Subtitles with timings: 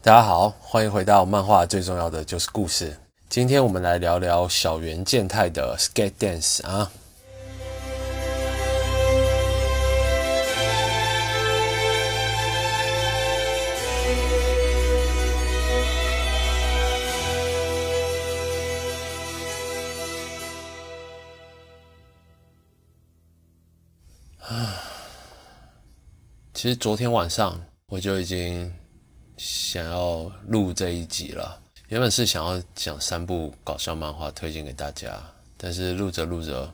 [0.00, 2.96] 大家好，欢迎回到漫画最重要的就是故事。
[3.28, 6.92] 今天我们来聊聊小圆健太的 Skate Dance 啊。
[26.54, 28.72] 其实昨天晚上我就已经
[29.38, 31.58] 想要录这一集了。
[31.88, 35.18] 原本是想要讲三部搞笑漫画推荐给大家，
[35.56, 36.70] 但是录着录着，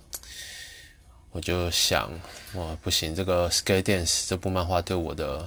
[1.31, 2.11] 我就想，
[2.55, 5.47] 哇，不行，这个《Sky Dance》这部漫画对我的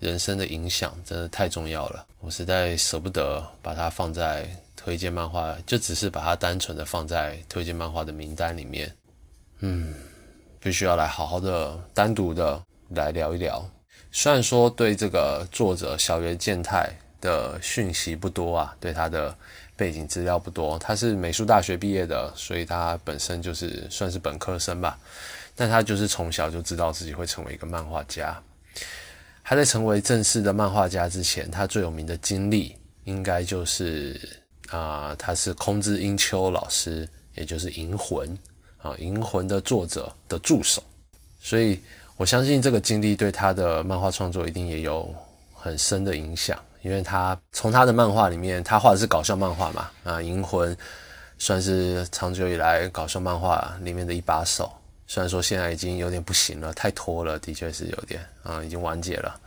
[0.00, 8.94] 人生的影响真的太重要了，我实在舍不得把它放在推荐漫画，就只是把它单纯的放在推荐漫画的名单里面。
[9.60, 9.94] 嗯，
[10.60, 13.66] 必须要来好好的单独的来聊一聊。
[14.18, 19.36] 虽然说对这个作者小原健太的讯息不多啊，对他的
[19.76, 24.98] 背景资料不多，他是美术大学毕业的，所以他本身就是算是本科生吧。
[25.54, 28.42] 但他就是从小就知道自己会成为一个漫画家。
[29.44, 34.18] 他在成为正式的漫画家之前，他最有名的经历应该就是
[34.70, 38.26] 啊，他是空之英秋老师，也就是《银魂》
[38.78, 40.82] 啊，《银魂》的作者的助手，
[41.38, 41.78] 所以。
[42.16, 45.14] 我相信这个经历对他的漫画创作一定也有
[45.52, 50.74] 很深的影响，因为他从他的漫画里面，他画的是搞笑漫画嘛，啊，《银魂》
[51.38, 54.72] 算是长久以来搞笑漫画里面的一把手，
[55.06, 59.38] 虽然说现在已经有点不行了，太拖了，的确是有点啊，已经完结了。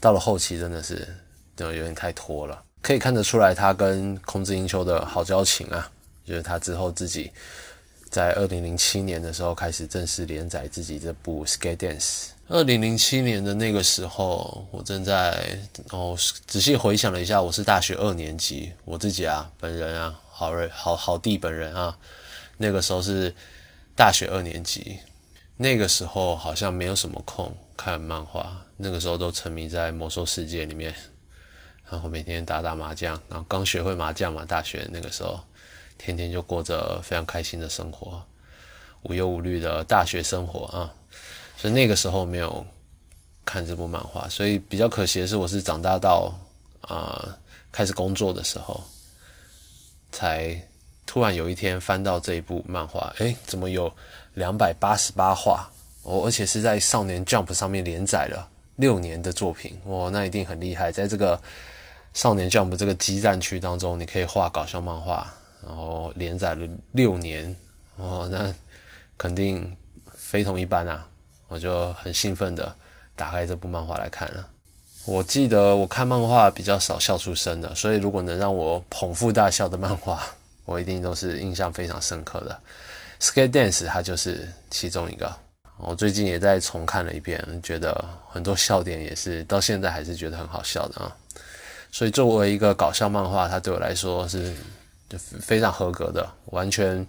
[0.00, 1.06] 到了后期真的是
[1.54, 5.88] 就有点太拖了，可以看得出来他跟空之英秋的好交情啊，
[6.24, 7.30] 就是他之后自己。
[8.08, 12.00] 在二零零七年的时候开始正式连载自己这部《Skate Dance》。
[12.48, 15.58] 二零零七年的那个时候，我正在
[15.90, 21.98] 哦仔细回想了一下，我是大学二年级，我自己啊本人啊好瑞好好弟本人啊，
[22.56, 23.34] 那个时候是
[23.96, 24.98] 大学二年级，
[25.56, 30.94] 那个时候好像没有什么空看漫画，那个时候都沉迷在魔兽世界里面，
[31.90, 35.40] 然后每天打打麻将，然后刚学会麻将嘛，大学那个时候。
[35.98, 38.22] 天天就过着非常开心的生活，
[39.02, 40.92] 无忧无虑的大学生活啊！
[41.56, 42.64] 所以那个时候没有
[43.44, 46.34] 看这部漫画，所以比较可惜的是，我是长大到
[46.80, 47.36] 啊
[47.72, 48.82] 开始工作的时候，
[50.12, 50.60] 才
[51.06, 53.92] 突然有一天翻到这一部漫画，诶，怎么有
[54.34, 55.70] 两百八十八话？
[56.02, 60.92] 哦，而且是在少年 Jump 上面连载了六年的作品，哇，那一定很厉害！
[60.92, 61.40] 在这个
[62.14, 65.32] 少年 Jump 这个激战区当中，你可以画搞笑漫画。
[65.66, 67.54] 然后连载了六年，
[67.96, 68.54] 哦，那
[69.18, 69.76] 肯定
[70.14, 71.04] 非同一般啊！
[71.48, 72.72] 我就很兴奋的
[73.16, 74.48] 打开这部漫画来看了。
[75.04, 80.22] 我记得我看漫画比较少笑出声的，所以如果能让我捧腹大笑的漫画，
[80.64, 82.56] 我一定都是印象非常深刻的。
[83.24, 85.34] 《Skate Dance》它就是其中一个。
[85.78, 91.16] 我最近也在重看了一遍，觉得很多笑点也是到现在还是觉得很好笑的啊。
[91.90, 94.54] 所以作为一个搞笑漫画，它对我来说是。
[95.08, 97.06] 就非常合格的，完全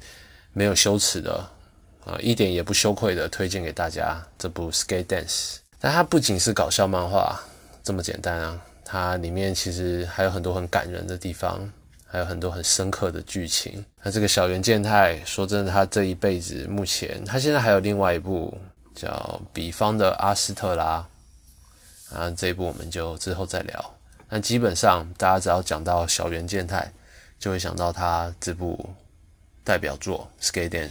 [0.54, 1.34] 没有羞耻的，
[2.06, 5.26] 啊，一点也不羞愧的推荐给大家这部《Skate Dance》。
[5.80, 7.40] 但它不仅是搞笑漫画
[7.84, 11.68] 这么简单啊，它里面其实还有很多很感人的地方，
[12.06, 13.84] 还有很多很深刻的剧情。
[14.04, 18.56] 那这个小原健太，说真的，他这一辈子目前他现在还有另外一部
[18.96, 19.08] 叫
[19.52, 21.06] 《比方的阿斯特拉》，
[22.16, 23.94] 啊，这一部我们就之后再聊。
[24.30, 26.92] 但基本上大家只要讲到小原健太。
[27.40, 28.90] 就会想到他这部
[29.64, 30.90] 代表作《Skate Dance》，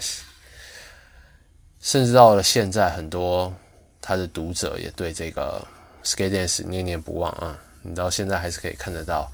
[1.81, 3.53] 甚至到了现在，很多
[4.01, 5.67] 他的读者也对这个
[6.09, 7.59] 《Skate Dance》念念不忘啊！
[7.83, 9.31] 你到现在还是可以看得到，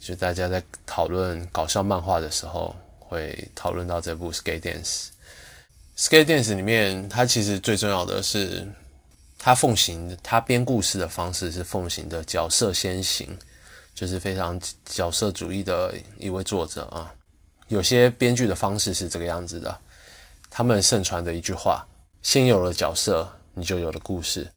[0.00, 4.82] 就大家在讨论搞笑漫画的时候，会讨论到这部《Skate Dance》。
[6.08, 8.66] 《Skate Dance》里面，它其实最重要的是，
[9.38, 13.38] 它奉行它编故事的方式是奉行的角色先行。
[13.94, 17.14] 就是非常角色主义的一位作者啊，
[17.68, 19.78] 有些编剧的方式是这个样子的，
[20.50, 21.86] 他们盛传的一句话：
[22.22, 24.50] 先有了角色，你就有了故事。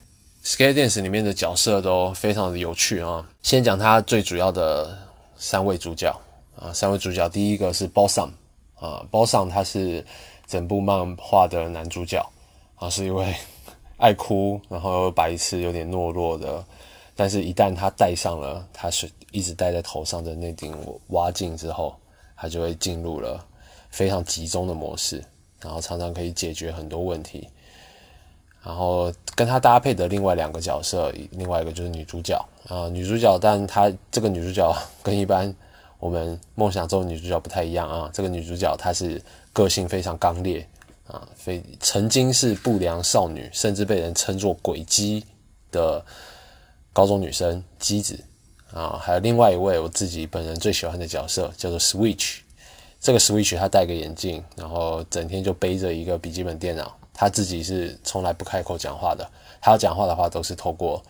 [0.49, 3.27] 《Skate Dance》里面的角色都非常的有趣啊。
[3.43, 4.97] 先讲他最主要的
[5.37, 6.11] 三位主角
[6.59, 8.29] 啊，三位主角，第一个是 Bossam
[8.75, 10.03] 啊，Bossam 他是
[10.47, 12.25] 整部漫画的男主角
[12.75, 13.35] 啊，是一位
[13.97, 16.65] 爱哭，然后又白痴，有点懦弱的。
[17.17, 20.73] 但是，一旦他戴上了他是一直戴在头上的那顶
[21.07, 21.95] 蛙镜之后，
[22.37, 23.43] 他就会进入了
[23.89, 25.21] 非常集中的模式，
[25.59, 27.49] 然后常常可以解决很多问题。
[28.63, 32.37] 然后跟他搭配的另外两个角色，另外一个就是女主角
[32.67, 35.53] 啊，女主角，但她这个女主角跟一般
[35.99, 38.09] 我们梦想中的女主角不太一样啊。
[38.13, 39.21] 这个女主角她是
[39.53, 40.67] 个性非常刚烈
[41.07, 45.25] 啊，非曾经是不良少女，甚至被人称作鬼姬
[45.71, 46.03] 的
[46.97, 48.19] 高中女生姬子
[48.73, 48.97] 啊。
[48.99, 52.37] 还有另外一位我自己本人最喜欢的角色叫做 Switch，
[52.99, 56.97] 这个 Switch 她戴个眼镜，然后整天就背着一个笔记本电脑。
[57.13, 59.27] 他自己是从来不开口讲话的，
[59.61, 61.03] 他要讲话的话都是透过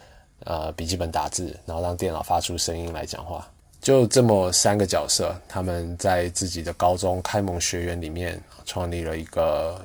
[0.44, 3.50] 呃笔记本打字，然后让电脑发出声音来讲话。
[3.82, 9.80] 就这么三个角色，他们在自己的高中开蒙学园里面创立了一个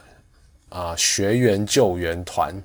[0.69, 2.61] 啊学员救援团。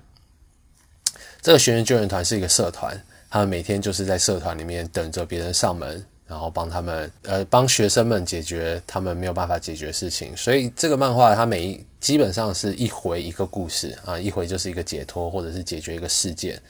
[1.42, 6.04] 这个学员救援团是一个社团，他们每天就是在社团里面等着别人上门。
[6.30, 10.36] 然后帮他们，呃，帮学生们解决他们没有办法解决事情。
[10.36, 16.62] 所以这个漫画它每一基本上是一回一个故事啊，一回就是一个解脱或者是解决一个事件。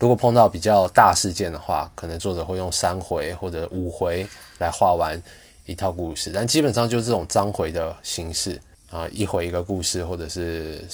[0.00, 4.26] 如果碰到比较大事件的话，可能作者会用三回或者五回
[4.58, 5.22] 来画完
[5.64, 6.32] 一套故事。
[6.34, 8.60] 但基本上就是这种章回的形式
[8.90, 10.84] 啊，一回一个故事，或者是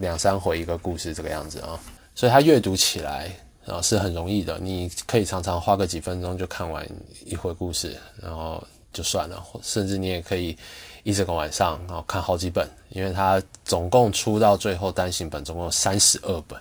[0.00, 1.80] 两三回一个故事这个样子啊。
[2.14, 3.30] 所以它阅读起来。
[3.64, 6.86] 然后是很容易的，你可以常常花个几分钟就看完
[7.24, 8.62] 一回故事，然后
[8.92, 9.42] 就算了。
[9.62, 10.56] 甚至你也可以
[11.02, 16.58] 一整个晚上，然后看好几本，因为它总共出到最后单行本总共三十二本，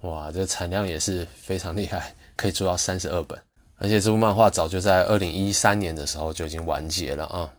[0.00, 3.38] 哇，这产量也是非常厉害，可以出到三十二本。
[3.78, 7.50] 而且这部漫画早就在二零一三年的时候就已经完结了啊！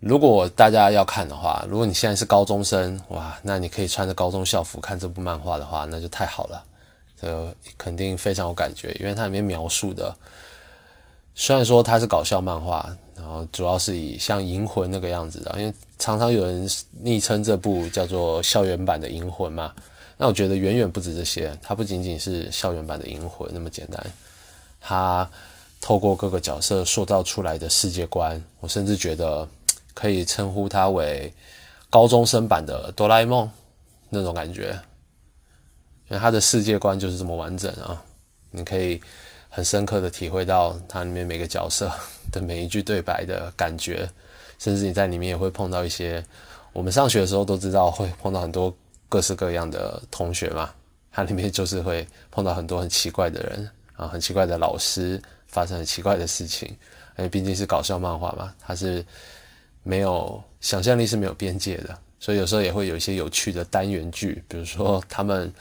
[0.00, 6.64] 如果大家要看的话，如果你现在是高中生，哇，那你可以穿着高中校服看这部漫画的话，那就太好了。
[7.20, 10.14] 这肯定非常有感觉，因为它里面描述的，
[11.34, 19.72] 虽然说它是搞笑漫画，然后主要是以像《银魂》那个样子的，因为常常有人昵称这部叫做校园版的《银魂》嘛。
[20.18, 24.06] 那我觉得远远不止这些，它不仅仅是校园版的《银魂》那么简单，
[24.80, 25.28] 它
[25.80, 29.46] 透过各个角色塑造出来的世界观，我甚至觉得
[29.94, 31.32] 可以称呼它为
[31.90, 33.50] 高中生版的哆啦 A 梦
[34.08, 34.78] 那种感觉。
[36.08, 38.00] 因为他的世界观就是这么完整啊，
[38.52, 39.00] 你可以
[39.48, 41.90] 很深刻的体会到它里面每个角色
[42.30, 44.08] 的每一句对白的感觉，
[44.58, 46.24] 甚至你在里面也会碰到一些
[46.72, 48.72] 我们上学的时候都知道会碰到很多
[49.08, 50.70] 各式各样的同学嘛，
[51.10, 56.68] 它里面就是会碰到很多很奇怪的人啊，很奇怪的老师，发生很奇怪的事情，
[57.18, 59.04] 因为毕竟是搞笑漫画嘛，它是
[59.82, 65.52] 没有想象力是没有边界的，所以有时候也会有一些有趣的单元剧，比如说他们。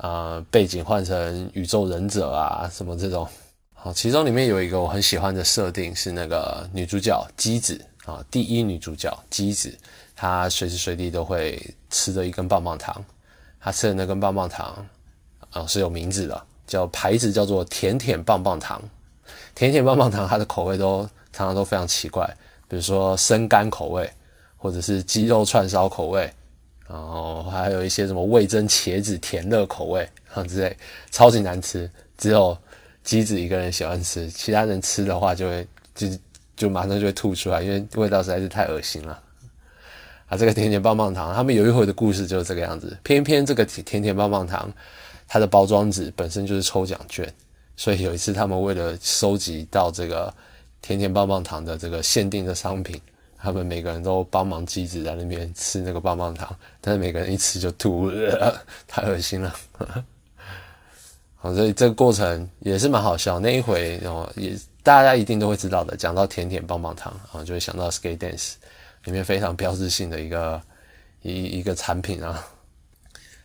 [0.00, 3.28] 啊，背景换成宇宙忍者啊，什么这种，
[3.74, 9.76] 好，其中里面有一个我很喜欢的设定是那个女主角姬子啊，第一女主角姬子，
[10.16, 13.04] 她随时随地都会吃着一根棒棒糖，
[13.60, 14.86] 她吃的那根棒棒糖
[15.50, 18.80] 啊是有名字的，叫牌子叫做甜甜棒棒糖，
[19.54, 22.26] 甜甜棒棒糖它的口味都常常都非常奇怪，
[22.68, 24.10] 比如说生干口味，
[24.56, 26.32] 或者是鸡肉串烧口味。
[26.90, 30.76] 然后还有一些什么味增茄子甜乐口味啊之类，
[31.12, 31.88] 超级难吃，
[32.18, 32.56] 只有
[33.04, 35.64] 机子一个人喜欢吃，其他人吃的话就会
[35.94, 36.08] 就
[36.56, 39.22] 就马上就会吐出来，因为味道实在是太恶心了。
[40.26, 44.68] 啊，这个甜甜棒棒糖，他们有一回的故事就是这个样子，偏偏这个甜甜棒棒糖，
[45.28, 47.32] 它的包装纸本身就是抽奖券，
[47.76, 50.34] 所以有一次他们为了收集到这个
[50.82, 53.00] 甜甜棒棒糖的这个限定的商品。
[53.42, 58.10] 他们每个人都帮忙机子在那边吃那个棒棒糖，但是每个人一吃就吐，
[58.86, 59.54] 太恶心了。
[61.36, 63.40] 好，所以这个过程也是蛮好笑。
[63.40, 65.96] 那一回哦，也大家一定都会知道的。
[65.96, 68.52] 讲到甜甜棒棒糖啊，就会想到 Skate Dance
[69.04, 70.60] 里面非常标志性的一个
[71.22, 72.46] 一一个产品啊。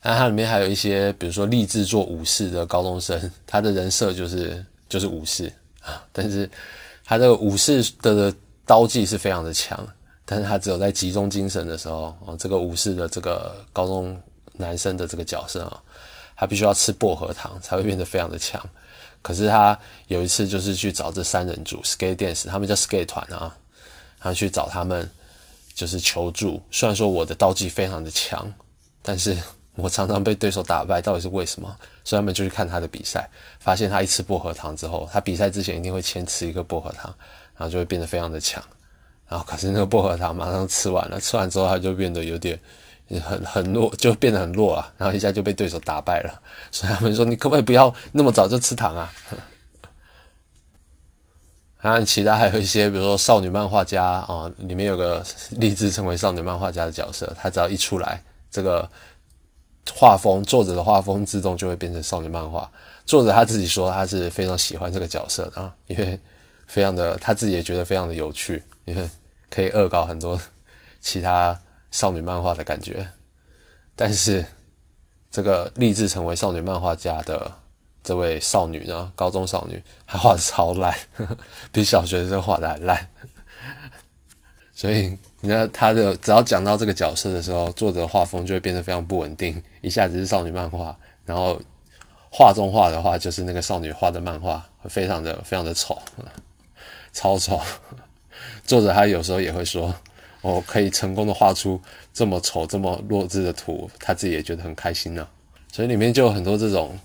[0.01, 5.47] 那它里面还有一些，比如说立志做武士的高中生，他的人设就是就是武士
[5.81, 6.49] 啊，但是
[7.05, 8.33] 他这个武士的。
[8.65, 9.87] 刀技是非常的强，
[10.25, 14.19] 但是他只有在集中精神的时候，哦，这个武士的这个高中
[14.53, 15.81] 男生的这个角色啊，
[16.35, 18.61] 他必须要吃薄荷糖才会变得非常的强。
[19.21, 23.55] 可是他有一次就是去找这三人组 skate 电视他们叫 skate 团啊，
[24.19, 25.09] 他去找他们
[25.73, 26.61] 就是求助。
[26.71, 28.51] 虽然说我的刀技非常的强，
[29.01, 29.37] 但是
[29.75, 31.75] 我常常被对手打败，到底是为什么？
[32.03, 33.29] 所以他们就去看他的比赛，
[33.59, 37.13] 发现他一吃薄荷糖之后，他比赛之前一定会先吃一个薄荷糖。
[37.57, 38.63] 然后就会变得非常的强，
[39.27, 42.59] 然后可是那个薄荷糖马上吃完了，吃完之后他就变得有点
[43.23, 46.41] 很很弱，就变得很弱啊，然后一下就被对手打败了。
[46.71, 49.13] 所以他们说你可不可以不要那么早就吃糖啊？
[51.79, 58.19] 然后其他还有一些，比如说少女漫画家啊，里面有个立志成为少女漫画家的角色，他只要一出来，
[58.49, 58.89] 这个
[59.93, 62.67] 画风，作者的画风自动就会变成少女漫画。
[63.05, 66.19] 作者他自己说，他是非常喜欢这个角色的啊，因为
[66.67, 69.09] 非常的他自己也觉得非常的有趣，因 为
[69.49, 70.39] 可以恶搞很多
[70.99, 71.59] 其他
[71.91, 73.07] 少女漫画的感觉。
[73.95, 74.45] 但是
[75.31, 77.51] 这个立志成为少女漫画家的
[78.03, 80.95] 这位少女呢，高中少女，她画的超烂，
[81.71, 83.07] 比小学生画的还烂。
[84.73, 90.95] 所以你看他的，只要讲到这个角色的时候，作者画风就会变得非常不稳定，一下子是少女漫画，
[91.25, 91.61] 然后。
[92.37, 95.97] 画中画的话，就是那个少女画的漫画，非常的非常的丑，
[97.15, 97.59] 超丑。
[98.67, 99.91] 作者他有时候也会说，
[100.41, 101.81] 我可以成功的画出
[102.13, 105.27] 这么丑、这么弱智的图，他自己也觉得很开心呢。
[105.71, 106.95] 所以里面就有很多这种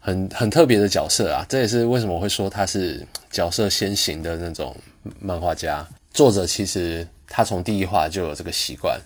[0.00, 4.74] 很很特别的角色啊，这也是为什么会说他是角色先行的那种
[5.20, 5.86] 漫画家。
[6.12, 9.00] 作者其实他从第一话就有这个习惯，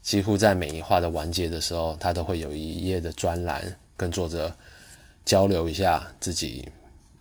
[0.00, 3.62] 几乎在每一话的完结的时候，他都会有一页的专栏
[3.96, 4.50] 跟作者。
[5.24, 6.68] 交流一下自己，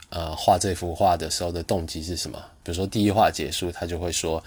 [0.09, 2.39] 呃，画这幅画的时候的动机是什么？
[2.65, 4.43] 比如说第一话结束，他就会说，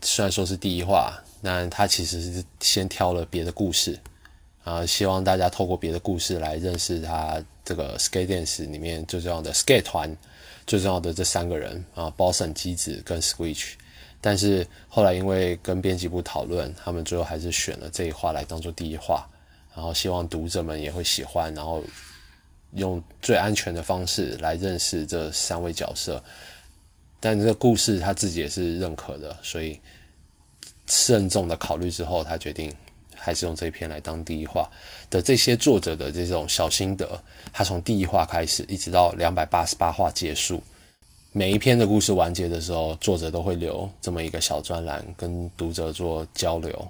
[0.00, 3.96] 虽然说是第一话，那他其实是先挑了别的故事，
[4.64, 10.14] 啊，希望大家透过别的故事来认识他这个 skate dance 里面最重要的 skate 团
[10.66, 13.74] 最重要的这三个人啊，Boson 机子跟 Switch。
[14.20, 19.24] 但是后来因为跟编辑部讨论，他们最后还是选了这一话来当做第一话，
[19.72, 21.82] 然后希望读者们也会喜欢，然后。
[22.76, 26.24] 用最安全的方式来认识这三位角色，
[27.24, 29.78] 但这个故事他自己也是认可的，所以
[30.88, 32.74] 慎重的考虑之后，他决定
[33.14, 34.68] 还是用这一篇来当第一话
[35.08, 37.08] 的这些作者的这种小心得。
[37.52, 40.60] 他从第一话开始，一直到两百八十八话结束，
[41.30, 46.88] 每一篇的故事完结的时候，作者都会留这么一个小专栏跟读者做交流。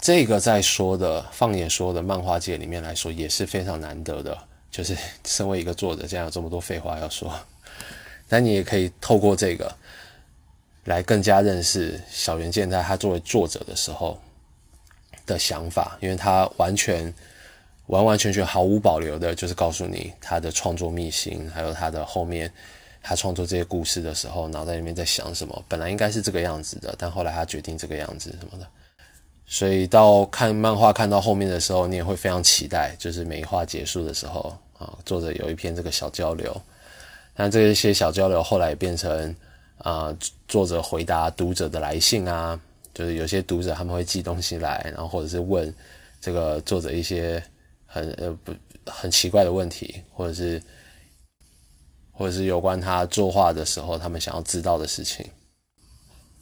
[0.00, 4.36] 这个在说的放眼说的漫画界里面来说，也是非常难得的。
[4.70, 7.30] 就是身为一个作者，竟然有这么多废话要说，
[8.32, 9.70] 但你也可以透过这个
[10.84, 14.18] 来更加认识小原健在他作为作者的时候
[15.26, 17.12] 的想法，因为他完全
[17.88, 22.50] 完完全全毫无保留的，就是告诉你他的创作秘辛，还有他的后面
[23.02, 25.62] 他创作这些故事的时候，脑袋里面在想什么。
[25.68, 28.66] 本来应该是这个样子的，但后来他决定这个样子什么的。
[29.44, 36.58] 所以到看漫画看到后面的时候，你也会非常期待，就是每一话结束的时候啊，作者有一篇这个小交流。
[37.34, 39.34] 那这一些小交流后来也变成
[39.78, 40.14] 啊，
[40.46, 42.60] 作者回答读者的来信啊，
[42.94, 45.74] 就是有些读者他们会寄东西来，然后或者是问
[46.20, 47.42] 这个作者一些
[47.86, 48.52] 很呃不
[48.86, 50.62] 很奇怪的问题，或者是
[52.12, 55.24] 或者是有关他作画的时候他们想要知道的事情。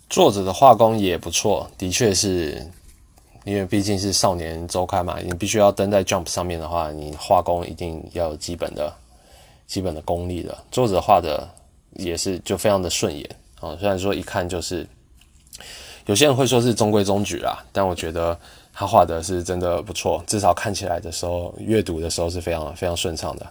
[0.08, 2.66] 作者的画工也不错，的确是。
[3.46, 8.94] 因为毕竟是少年周刊嘛，你必须要登在 Jump 上面的话，你画工一定要有基本的、
[9.70, 10.58] 基本的功力的。
[10.72, 11.48] 作者画的
[11.92, 13.24] 也是就非常的顺眼
[13.60, 14.84] 啊，虽然说一看就是
[16.06, 18.36] 有些人会说是中规中矩啦，但我觉得
[18.72, 23.46] 他画的是真的不错，至少看起来的时候，阅读的时候是非常非常顺畅的。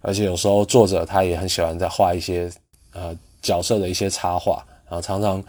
[0.00, 2.48] 而且有时候作者他也很喜欢在画一些
[2.92, 3.12] 呃
[3.42, 5.42] 角色的一些插画，然后常常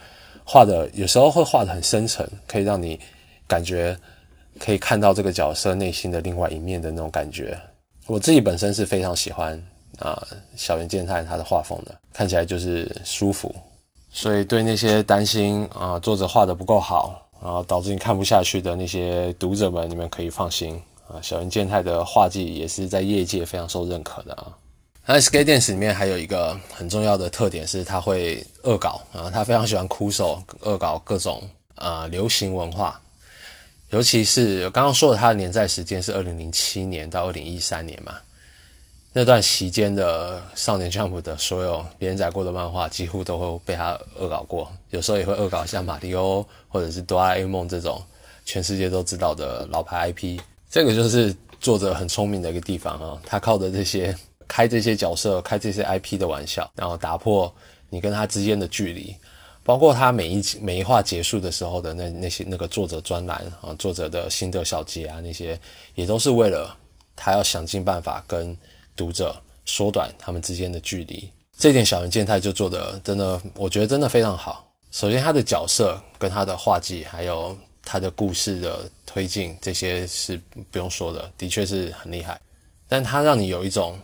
[0.44, 3.00] 画的有时候会画的很深沉，可以让你。
[3.48, 3.96] 感觉
[4.58, 7.56] 可以看到这个角色内心的另外一面的那种感觉，
[8.08, 9.64] 我自己本身是非常喜欢
[10.00, 10.26] 啊
[10.56, 13.54] 小原健太他的画风的，看起来就是舒服，
[14.12, 24.48] 所以对那些担心啊作者画的不够好，然后导致你看不下去的那些读者们，你们可以放心啊，小原健太的画技也是在业界非常受认可的啊。
[25.08, 31.44] 那 s k a t Dance 里面还有一个很重要的特点是，他会恶搞啊，他非常喜欢苦手恶搞各种
[31.76, 33.00] 啊流行文化。
[33.92, 38.16] 尤其是刚刚说的，他的连载时间是二零零七年到二零一三年嘛，
[39.18, 44.70] 那段期间的少年 Jump 的所有连载过的漫画，几乎都会被他恶搞过。
[44.90, 48.04] 有时候也会恶搞像马里奥或者是哆啦 A 梦这种
[48.44, 50.42] 全世界都知道的老牌 IP。
[50.70, 54.14] 这个就是作者很聪明的一个地方啊，他靠着这些
[54.50, 57.50] 开这些角色、开这些 IP 的玩笑，然后打破
[57.90, 59.16] 你跟他之间的距离。
[59.64, 65.58] 包括他每一每一话结束的时候的那那些那个作者专栏啊，作者的心得小结啊，那些
[65.94, 66.76] 也都是为了
[67.16, 68.56] 他要想尽办法跟
[68.96, 69.36] 读者
[69.66, 71.30] 缩短他们之间的距离。
[71.58, 74.72] 这点小人健太就做的真的，我觉得真的非常好。
[74.92, 80.40] 首先他的角色跟他的画技，还有他的故事的推进，这些是
[80.72, 82.40] 不用说的，的确是很厉害。
[82.88, 84.00] 但他让你有一种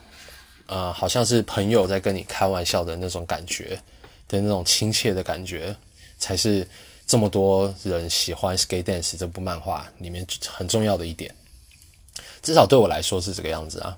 [0.68, 3.80] 呃，好像是朋友在跟你开玩笑的那种感觉。
[4.28, 5.76] 的那种亲切的感觉，
[6.18, 6.66] 才是
[7.06, 11.36] 这么多人喜欢《Skate Dance》这部漫画里面很重要的一点。
[12.42, 13.98] 至少对我来说是这个样子啊。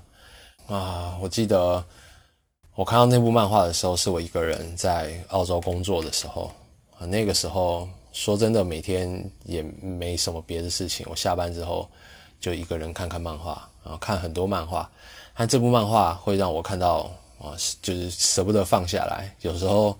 [0.66, 1.84] 啊，我记得
[2.74, 6.50] 我看到那部漫画的时候，是我一个人在澳洲工作的时候
[6.98, 7.04] 啊。
[7.04, 11.86] 那个时候说真的，每天也没什么别的事情，我下班之后
[12.40, 14.90] 就一个人看看漫画，然后看很多漫画。
[15.34, 17.52] 看这部漫画会让我看到啊，
[17.82, 19.36] 就是舍不得放下来。
[19.42, 19.94] 有时候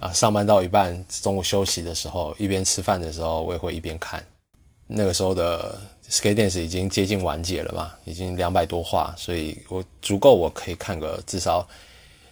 [0.00, 4.20] 啊，上班到一半，中午休息的时候，一边吃饭的时候，我也会一边看。
[4.88, 5.78] 那个时候的。
[6.08, 11.66] Skate Dance 已经接近完结了嘛，已经两百多话，所以我足够我可以看个至少，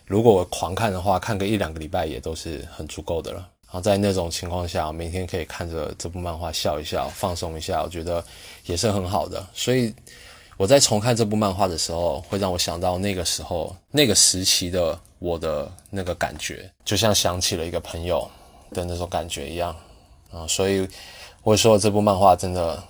[0.06, 3.38] 如果我狂看的话，看个一两个礼拜也都是很足够的了。
[3.66, 8.24] 然后在那种情况下，每天可以看着这部漫画笑一笑，放松一下，我觉得
[8.66, 9.44] 也是很好的。
[9.52, 9.92] 所以
[10.56, 18.30] 我在重看这部漫画的时候，会让我想到那个时候那个时期的我的那个感觉，就像想起了一个朋友
[18.70, 19.74] 的那种感觉一样
[20.30, 20.46] 啊。
[20.46, 20.88] 所以
[21.42, 22.80] 我说这部漫画真的。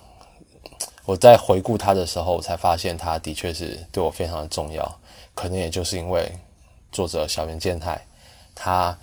[1.05, 4.99] 我在回顾他的时候，我才发现他的确是对我非常的重要。
[5.35, 6.31] 可能也就是因为
[6.91, 7.99] 作者小原健太
[8.55, 8.97] 他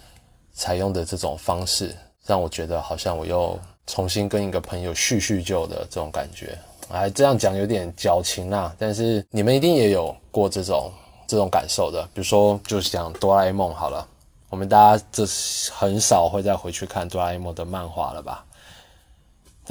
[0.52, 1.94] 采用的这种方式，
[2.26, 6.58] 让我觉得好像我又重新跟一个朋友叙叙旧的这种感觉。
[6.88, 10.90] 哎，这样讲有点矫情啦，但是你们一定也有过这种
[11.26, 12.02] 这种感受的。
[12.12, 14.06] 比如说，就是讲哆啦 A 梦好了，
[14.50, 15.24] 我们大家这
[15.72, 18.44] 很少会再回去看哆啦 A 梦的漫画了吧？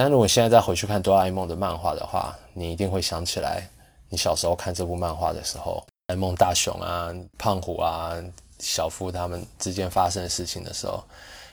[0.03, 3.70] 但如果现在再回去看哆啦 A 梦的漫画的话，你一定会想起来，
[4.10, 8.15] 你小时候看这部漫画的时候，哆啦 A 梦大雄啊、胖虎啊、
[8.58, 11.03] 小夫他们之间发生的事情的时候，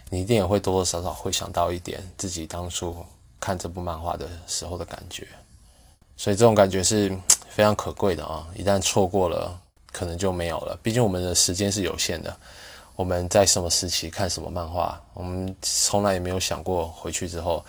[0.08, 2.96] 你一定也会多多少少会想到一点自己当初
[3.38, 5.28] 看这部漫画的时候的感觉。
[6.16, 7.14] 所以这种感觉是
[7.50, 8.48] 非常可贵的啊！
[8.56, 9.60] 一旦错过了，
[9.92, 10.74] 可能就没有了。
[10.82, 12.34] 毕竟我们的时间是有限的，
[12.96, 17.62] 我们在什么时期看什么漫画，我们从来也没有想过回去之后。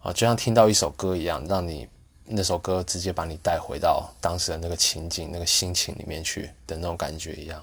[0.00, 1.88] 啊，就像听到一首歌一样，让你
[2.24, 7.62] 那首歌直接把你带回到当时的那个情景、那个心情里面去的那种感觉一样。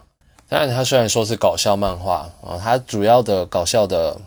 [0.50, 4.20] 当然，它虽然说是搞笑漫画啊，它主要的搞笑的、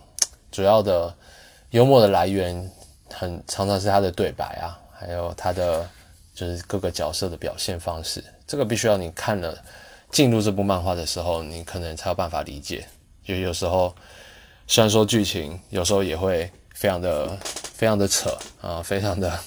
[0.51, 1.15] 主要的
[1.71, 2.71] 幽默的来源，
[3.13, 5.89] 很常常是它的对白啊，还有它的
[6.35, 8.25] 就是各个角色的表现方式。
[8.47, 9.57] 这个必须要你看了
[10.11, 12.87] 进入这部漫画的时候，你可能才有办法理解。
[13.25, 13.95] 就有时候
[14.67, 17.37] 虽然说剧情有时候也会非常的。
[17.79, 19.39] 非常的扯啊，非常的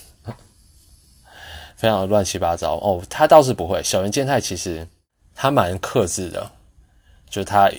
[1.76, 3.04] 非常的乱七八糟哦。
[3.10, 4.88] 他倒是不会，小圆健太其实
[5.36, 6.50] 他蛮克制的，
[7.30, 7.70] 就他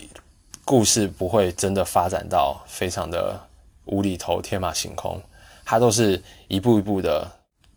[0.63, 3.41] 故事不会真的发展到非常的
[3.87, 5.19] 无厘头、天马行空。
[5.65, 7.27] 他都是一步一步的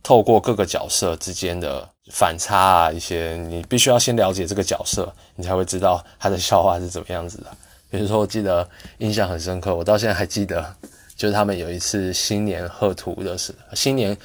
[0.04, 7.48] 透过各个角色之间的反差啊，一些你必须要先了解这个角色，你才会知道他的笑话是怎么样子的。
[7.90, 10.76] 比如说，我记得印象很深刻，我到现在还记得。
[11.16, 14.16] 就是他们有一次新年贺图的时，新年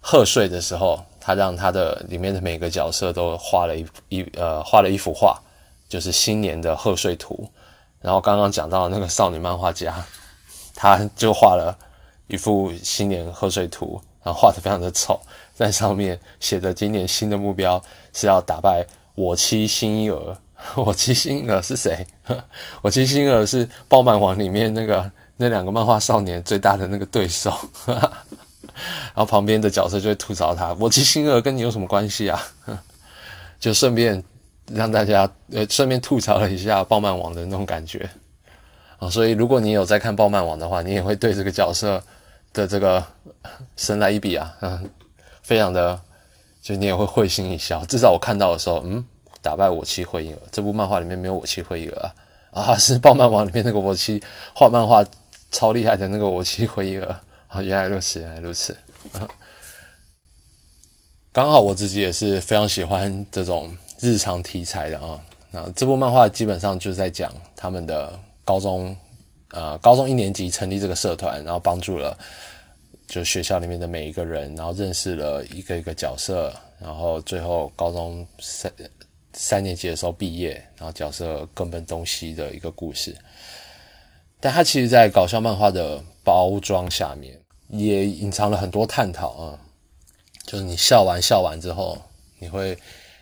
[0.00, 5.38] 贺岁的时候，他让他的里面的每个角色都画了一一呃画了一幅画，
[5.86, 7.46] 就是新年的贺岁图。
[8.00, 9.94] 然后刚刚讲到那个少女漫画家，
[10.74, 11.76] 他就画了
[12.26, 15.20] 一幅新年贺岁图，然后画的非常的丑，
[15.54, 17.82] 在上面写着今年新的目标
[18.14, 20.36] 是要打败我妻新一儿。
[20.76, 22.06] 我妻新一儿是谁？
[22.80, 25.12] 我妻新一儿是爆漫王里面那个。
[25.36, 27.52] 那两个漫画少年最大的那个对手，
[27.86, 32.40] 然后旁边的角色就会吐槽他：“我其星儿跟你有什么关系啊？”
[33.58, 34.22] 就顺便
[34.72, 38.08] 让大家呃顺便吐槽了一下暴漫王的那种感觉
[38.98, 39.10] 啊。
[39.10, 42.02] 所以如果你有在看暴漫王的话，你也会对这个角色
[42.52, 43.04] 的这个
[43.76, 44.90] 神来一笔啊，嗯，
[45.42, 46.00] 非常的
[46.62, 47.84] 就你也会会心一笑。
[47.86, 49.04] 至少我看到的时候，嗯，
[49.42, 52.10] 打败我妻惠婴儿这部漫画里面没有我妻惠婴儿
[52.52, 54.22] 啊，啊是暴漫王里面那个我妻
[54.54, 55.04] 画漫画。
[55.54, 57.62] 超厉害的那个我妻回忆了 啊！
[57.62, 58.76] 原来如此，原来如此。
[61.32, 65.24] 刚好我自己也是非常喜欢这种日常题材的啊。
[65.52, 68.96] 那这部漫画基本上就是在讲他们的高中，
[69.52, 72.18] 呃，高中一年级成立这个社团，然后帮助了
[73.06, 78.72] 就学校里面的每一个人，然后认识了一个一个角色，然后最后高中三
[79.32, 83.16] 三年级的时候毕业，然后角色各奔东西的一个故事。
[84.44, 89.58] 但它其实，在搞笑漫画的包装下面，也隐藏了很多探讨啊。
[90.44, 91.98] 就是你笑完笑完之后，
[92.38, 92.76] 你会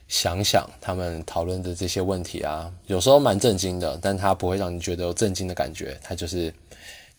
[0.08, 6.52] 想想他们讨论的这些问题啊，有时候蛮震惊的，但它不会让你觉得有震惊的感觉，它就是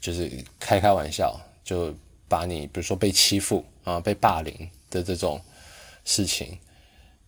[0.02, 1.96] 就是开开玩笑，就
[2.28, 5.40] 把你比如说被欺负啊、被霸凌的这种
[6.04, 6.60] 事情，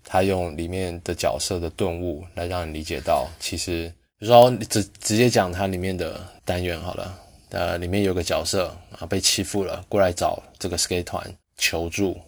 [0.03, 3.89] 他用里面的角色的顿悟来让你理解到，其实。
[4.17, 7.19] 比如说，直直接讲它里面的单元好了。
[7.49, 11.23] 呃，里面有个角色啊，被欺负了，过来找这个 skate 团
[11.58, 12.19] 求助，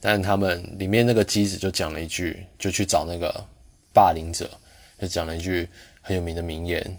[0.00, 3.32] 但他们里面那个机子就讲了一句，就去找那个
[3.92, 4.50] 霸凌者，
[4.98, 5.68] 就讲了一句
[6.00, 6.98] 很有名的名言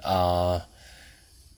[0.00, 0.66] 啊：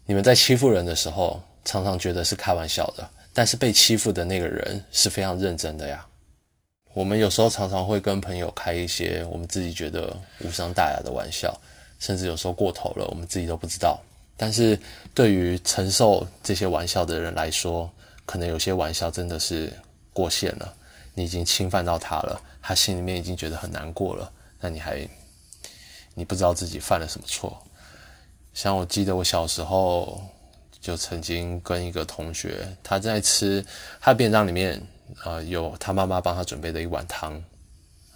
[0.04, 6.04] 你们在欺负人的时候，常常觉得是开玩笑的，但是被欺负的那个人是非常认真的呀。
[6.92, 11.58] 我们有时候常常会跟朋友开一些我们自己觉得无伤大雅的玩笑，
[12.04, 13.98] 甚至有时候过头了，我们自己都不知道。
[14.36, 14.78] 但是
[15.14, 17.90] 对于承受这些玩笑的人来说，
[18.26, 19.72] 可能有些玩笑真的是。
[20.16, 20.72] 过线了，
[21.14, 24.30] 你已经侵犯到他了，他心里面已经觉得很难过了。
[24.60, 25.04] 那你还，
[26.14, 27.60] 你不知道自己犯了什么错。
[28.52, 30.22] 像我记得我小时候
[30.80, 33.66] 就曾经跟一个同学，他在吃
[34.00, 34.80] 他便当里面
[35.24, 37.32] 啊，有他妈妈帮他准备的一碗汤，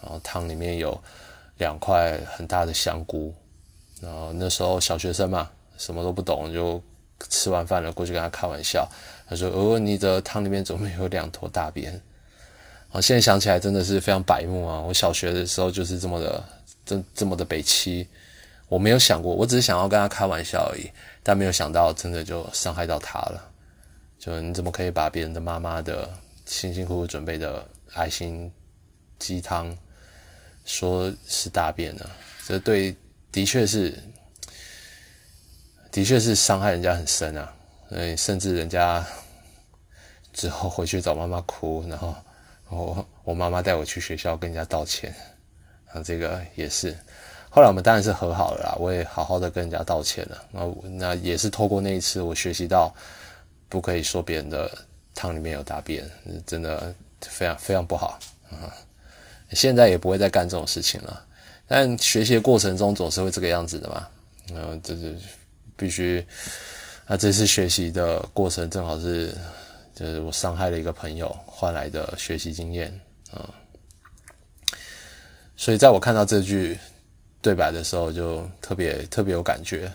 [0.01, 0.97] 然后汤里面有
[1.57, 3.35] 两块很大的香菇。
[4.01, 6.83] 然后那时候小学生嘛，什么都不懂，就
[7.29, 8.89] 吃完饭了过去跟他开玩笑。
[9.29, 12.01] 他说：“哦，你的汤里面怎么有两坨大便？”
[12.91, 14.81] 啊，现在想起来真的是非常白目啊！
[14.81, 16.43] 我小学的时候就是这么的，
[16.87, 18.09] 这这么的北七，
[18.67, 20.91] 我没有想过，我只是想要跟他开玩笑而已，
[21.23, 23.51] 但没有想到真的就伤害到他了。
[24.19, 26.09] 就你怎么可以把别人的妈妈的
[26.47, 28.51] 辛辛苦苦准备的爱心
[29.19, 29.77] 鸡汤
[30.65, 32.09] 说是大便呢？
[32.47, 32.97] 这对，
[33.39, 33.97] 的确是，
[35.93, 37.55] 的确是伤害人家很深啊！
[37.89, 39.07] 所以，甚至人家
[40.33, 42.13] 之后回去找妈妈哭，然后
[42.69, 45.15] 我我妈妈带我去学校跟人家道歉，
[45.93, 46.93] 啊，这个也是。
[47.49, 50.45] 后来我们当然是和好了啦，我也好好的跟人家道歉了。
[50.51, 52.93] 那那也是透过那一次，我学习到
[53.69, 54.69] 不可以说别人的
[55.15, 56.05] 汤里面有大便，
[56.45, 58.19] 真的非常非常不好
[58.51, 58.75] 啊。
[59.53, 61.25] 现在也不会再干这种事情了。
[61.69, 64.09] 但学习的过程中总是会这个样子的嘛，
[64.53, 65.15] 然后就是
[65.77, 66.27] 必须。
[67.07, 69.35] 那这次学习的过程正好是，
[69.95, 72.93] 就是我伤害了一个朋友换来的学习经验
[73.31, 73.49] 啊，
[75.57, 76.79] 所以在我看到这句
[77.41, 79.91] 对白的时候，就特别特别有感觉。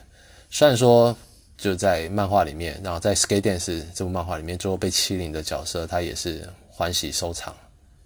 [0.50, 1.16] 虽然说
[1.56, 7.56] 就在漫画里面，然后在《Skate Dance》这部漫画里面，最后被欺凌的角色，他也是欢喜收场，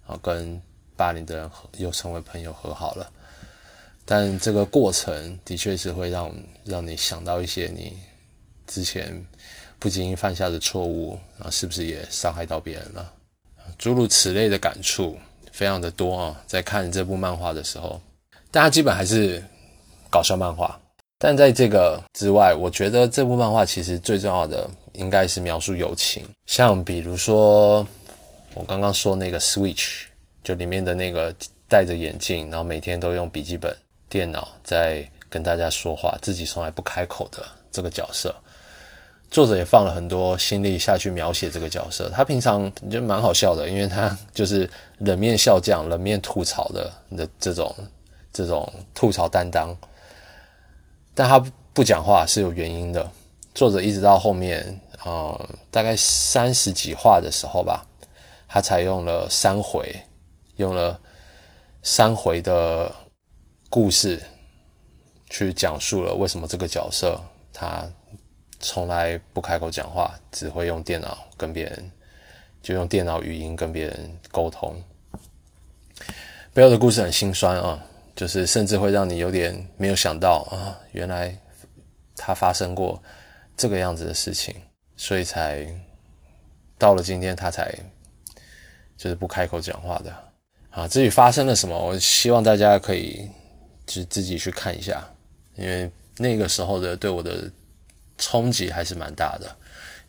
[0.06, 0.60] 啊，跟
[0.96, 3.10] 霸凌的人又成为朋友和好了。
[4.10, 7.92] 但这个过程的确是会让让你想到一些你。
[8.66, 9.24] 之前
[9.78, 13.12] 不经意犯下的错误啊，是不是也伤害到别人了？
[13.78, 15.16] 诸如此类的感触
[15.52, 16.42] 非常的多啊。
[16.46, 17.98] 在看这部漫画的时候，
[18.50, 19.42] 大家基本还是
[20.10, 20.78] 搞笑漫画，
[21.18, 26.22] 但在这个之外，我觉得这部漫画其实最重要的应该是描述友情。
[26.44, 27.86] 像比如说
[28.52, 30.02] 我刚刚说那个 Switch，
[30.44, 31.34] 就里面的那个
[31.66, 33.74] 戴着眼镜，然后每天都用笔记本
[34.08, 38.34] 电脑在跟大家说话，自己从来不开口的这个角色。
[39.30, 44.68] 作者也放了很多心力下去描写这个角色，他平常就蛮好笑的，因为他就是
[44.98, 47.74] 冷面笑匠、冷面吐槽的的这种
[48.32, 49.76] 这种吐槽担当，
[51.14, 51.38] 但他
[51.74, 53.06] 不讲话是有原因的。
[53.54, 57.84] 作者一直到后面呃，大概三十几话的时候吧，
[58.48, 59.94] 他才用了三回，
[60.56, 60.98] 用了
[61.82, 62.90] 三回的
[63.68, 64.20] 故事
[65.30, 67.20] 去讲述了为什么这个角色
[67.52, 67.88] 他。
[68.60, 71.92] 从来不开口讲话，只会用电脑跟别人，
[72.60, 74.74] 就用电脑语音跟别人沟通。
[76.52, 77.80] 背后的故事很心酸啊，
[78.16, 81.32] 就是甚至会让你有点没有想到啊，原来
[82.16, 83.00] 他发生过
[83.56, 84.52] 这个样子的事情，
[84.96, 85.64] 所以才
[86.76, 87.72] 到了今天他才
[88.96, 90.12] 就是不开口讲话的
[90.70, 90.88] 啊。
[90.88, 93.30] 至于发生了什么，我希望大家可以
[93.88, 95.04] 就自己去看一下，
[95.56, 97.50] 因为那个时候的对我的。
[98.20, 99.46] 冲击还是蛮大的，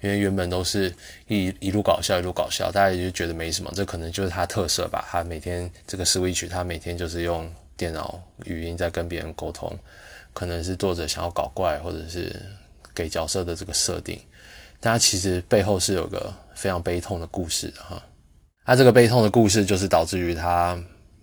[0.02, 0.92] 因为原本都是
[1.28, 5.08] 一一路搞笑一路搞笑，大家也就觉得没什么，这可能就是他特色吧。
[5.12, 9.78] 他每天这个 Switch，他每天就是用电脑语音在跟别人沟通，
[10.34, 12.36] 可能是作者想要搞怪，或者是
[12.96, 14.20] 给角色的这个设定。
[14.80, 18.02] 但他其实背后是有个非常悲痛的故事的哈。
[18.66, 20.76] 他这个悲痛的故事就是导致于他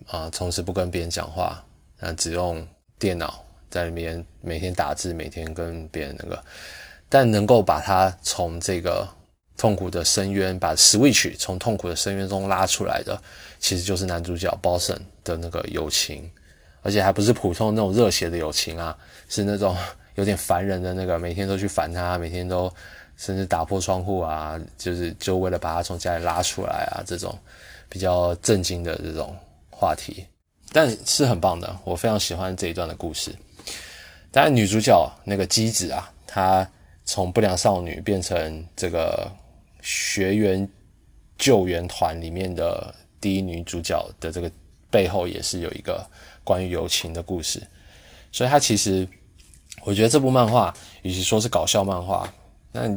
[0.05, 1.61] 啊，从此不跟别人讲话，
[1.99, 2.65] 啊，只用
[2.99, 3.43] 电脑。
[3.69, 6.41] 在里面每天打字，每天跟别人那个，
[7.09, 9.05] 但能够把他从这个
[9.57, 13.21] 痛苦的深渊，把 Switch 从痛苦的深渊中拉出来的，
[13.59, 16.31] 其实就是男主角 b o s s o n 的那个友情，
[16.81, 19.75] 而且还不是普通那种热血的友情啊，是那种
[20.15, 22.73] 有点烦人的那个，每天都去烦他，每天都
[23.17, 27.37] 甚至打破窗户啊，就是就为了把他从家里拉出来啊，这种
[27.89, 29.35] 比较震惊的这种
[29.69, 30.25] 话题，
[30.71, 33.35] 但是很棒的，我非常喜欢这一段的故事。
[34.31, 36.69] 当然，女主角那个机子啊，她
[37.05, 39.31] 从不良少女变成这个
[39.81, 40.67] 学员
[41.37, 44.51] 救援团里面的第一女主角的这个
[44.91, 46.05] 背后也是有一个
[46.43, 47.65] 关于友情的故事，
[48.31, 49.07] 所以她其实
[49.83, 52.31] 我觉得这部漫画与其说是搞笑漫画，
[52.71, 52.87] 那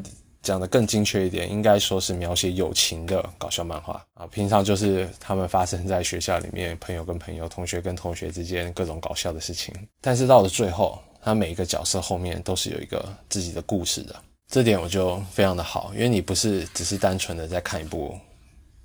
[0.43, 4.27] 讲的更精确一点，应该说是描写友情的搞笑漫画啊。
[4.29, 10.99] 平常就是他们发生在学校里面，朋友跟朋友、同学跟同学之间各种搞笑的事情，但是到了最后。
[11.23, 14.17] 他每一个角色后面都是有一个自己的故事的，
[14.49, 18.19] 这点我就非常的好，因为你不是只是单纯的在看一部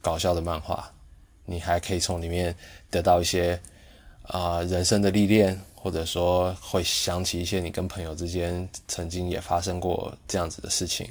[0.02, 0.91] 搞笑的漫画，
[1.46, 2.54] 你还可以从里面
[2.89, 3.58] 得到一些
[4.24, 11.08] 啊人生的历练，或者说会想起一些你跟朋友之间曾经也发生过这样子的事情。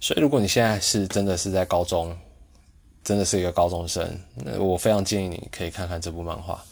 [0.00, 2.16] 所以如果你现在是真的是在高中，
[3.04, 6.62] 真的是一个高中生，那我非常建议你可以看看这部漫画。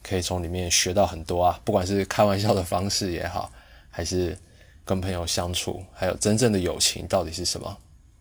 [0.00, 3.50] 可以从里面学到很多啊，不管是开玩笑的方式也好，
[3.90, 4.38] 还是
[4.84, 7.76] 跟朋友相处，还有真正的友情到底是什么？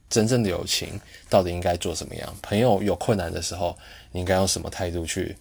[0.09, 0.99] 真正的友情
[1.29, 2.35] 到底应该做什么样？
[2.41, 3.77] 朋友有困难的时候，
[4.11, 5.37] 你应该用什么态度去，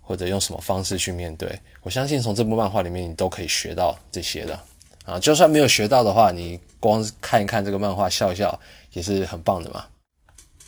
[0.00, 1.56] 或者用什么方式去面对？
[1.82, 4.58] 我相信从这部漫画里面，你都可以学到这些的
[5.04, 5.20] 啊。
[5.20, 8.58] 就算没有学到的话，你光看一看这个漫画，笑一笑
[8.92, 9.84] 也是很棒的嘛。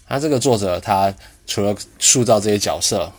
[0.08, 1.12] 那这个作者他
[1.46, 3.10] 除了塑造这些角色。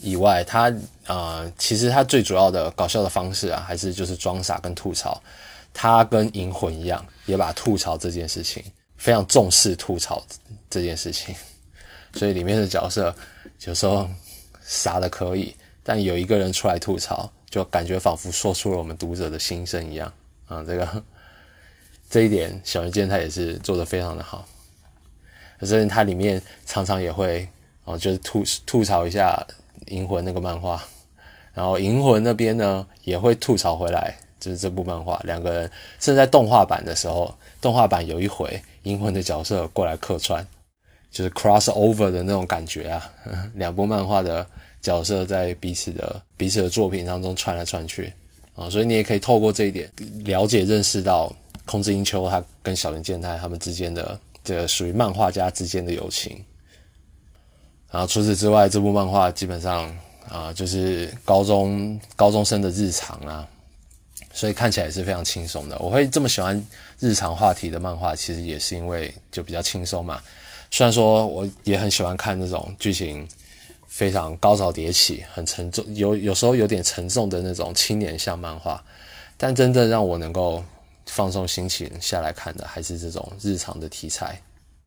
[0.00, 0.72] 以外，他
[1.08, 5.20] 啊，其实他最主要的搞笑的方式啊，还是就是装傻跟吐槽。
[5.74, 8.62] 他跟银魂一样，也把吐槽这件事情
[8.96, 10.24] 非常重视吐槽
[10.70, 11.34] 这件事情。
[12.14, 13.12] 所以里面的角色
[13.64, 14.08] 有时候
[14.64, 20.12] 傻的可以，但有一个人出来吐槽，就感觉仿佛说出了我们读者的心声一样
[20.46, 20.64] 啊。
[20.64, 21.04] 这个
[22.08, 24.46] 这一点，小人健他也是做的非常的好。
[25.58, 27.48] 可是他里面常常也会
[27.84, 29.46] 哦，就是吐吐槽一下。
[29.86, 30.82] 银魂那个漫画，
[31.54, 35.62] 然后银魂那边呢也会吐槽回来，就是这部漫画两个人
[36.00, 40.46] 甚至在动画版的时候，动画版有一回银魂的角色过来客串，
[41.10, 43.10] 就是 cross over 的那种感觉啊，
[43.54, 44.46] 两部漫画的
[44.80, 48.12] 角色在彼此的彼此的作品当中串来串去
[48.54, 49.90] 啊，所以你也可以透过这一点
[50.24, 51.32] 了解认识到
[51.64, 56.42] 空之英秋他跟小林健太他们之间的这个属于漫画家之间的友情。
[57.90, 59.94] 然后除此之外，这部漫画基本上
[60.28, 63.48] 啊，就是高中高中生的日常啊，
[64.32, 65.78] 所以看起来也是非常轻松的。
[65.78, 66.62] 我会这么喜欢
[66.98, 70.22] 日常话题的漫画，其实也是因为就比较轻松嘛。
[70.70, 73.26] 虽然说我也很喜欢看这种剧情
[73.98, 78.80] 非常高潮迭起、很沉重、有有时候有点沉重的那种青年向漫画，
[79.36, 80.62] 但真正让我能够
[81.06, 84.40] 放松心情下来看的，还是这种日常的题材。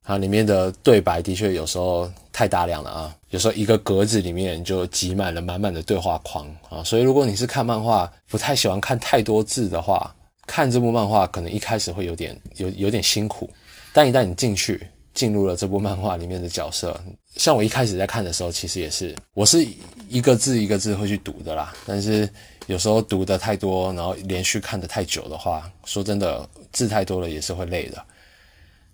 [0.04, 10.16] 啊，里面的对白的确有时候太大量了啊，有时候一个格子里面就挤满了满满的对话框啊，所以如果你是看漫画不太喜欢看太多字的话，
[10.48, 13.50] 看这部漫画可能一开始会有点有有点辛苦，
[13.92, 17.00] 但一旦你进去进入了这部漫画里面的角色，
[17.36, 19.66] 像我一开始在看的时候，其实也是我是
[20.08, 22.30] 一个字一个字会去读的啦，但是
[22.68, 28.04] 有时候读的太多，然后连续看的太久的话，说真的字太多了也是会累的。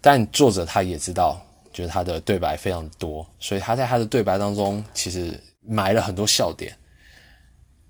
[0.02, 1.40] 但作者他也知道，
[1.74, 6.76] 就是他的对白非常多，所以他在他的对白当中其实埋了很多笑点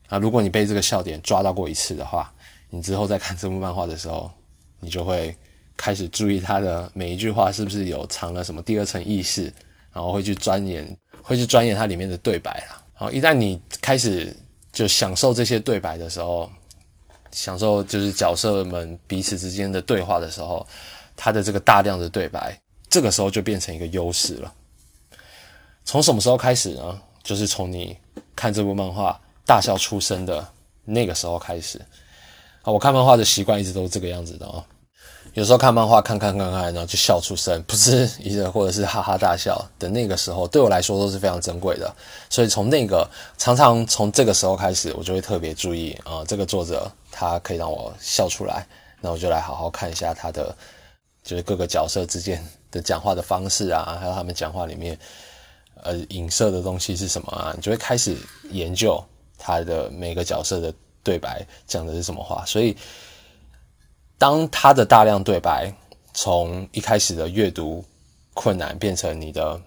[0.07, 0.17] 啊。
[0.17, 2.33] 如果你被这个笑点抓到过一次的话，
[2.69, 4.31] 你之后再看这部漫画的时候，
[4.79, 5.35] 你就会
[5.77, 9.43] 开始注意他的每一句话是不是有藏了什么第二层意思，
[9.93, 12.83] 然后会去钻研，会去钻研它里面的对白啦。
[12.93, 14.35] 好，一旦你开始
[14.73, 16.49] 就享受这些对白的时候，
[17.31, 20.65] 享受就是角色们彼此之间的对话的时候。
[21.19, 22.55] 他的这个大量的对白，
[22.87, 24.53] 这个时候就变成一个优势了。
[25.83, 27.01] 从什么时候开始呢？
[27.23, 27.97] 就是从你
[28.35, 30.47] 看这部漫画大笑出声的
[30.85, 31.79] 那个时候开始。
[32.61, 34.63] 啊，我看漫画的习惯一直都是这个样子的啊。
[35.37, 41.95] 有时候看漫画看看看看，然后就笑出声，不是一个或者是哈哈大笑的那个时候，对我来说都是非常珍贵的。
[42.27, 48.65] 所以从那个常常从这个时候开始，我就会特别注意啊，这个作者他可以让我笑出来，
[48.99, 50.55] 那我就来好好看一下他的。
[51.23, 54.97] 就是各个角色之间的讲话的方式啊，还有他们讲话里面，
[55.83, 57.53] 呃，影射的东西是什么啊？
[57.53, 58.15] 你就会开始
[58.49, 59.03] 研究
[59.37, 60.73] 他的每个角色的
[61.03, 62.45] 对白讲的是什么话。
[62.45, 62.75] 所以，
[64.17, 65.71] 当他的大量对白
[66.13, 67.83] 从一开始的阅读
[68.33, 69.61] 困难变成你的，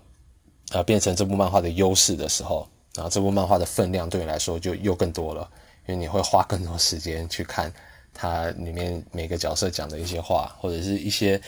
[0.72, 5.48] 呃，变成这部漫画的优势的时候，然后这部漫画的分量对你来说就又更多了，
[5.86, 7.72] 因为你会花更多时间去看。
[8.12, 11.40] 它里面每个角色讲的一些话，或者是一些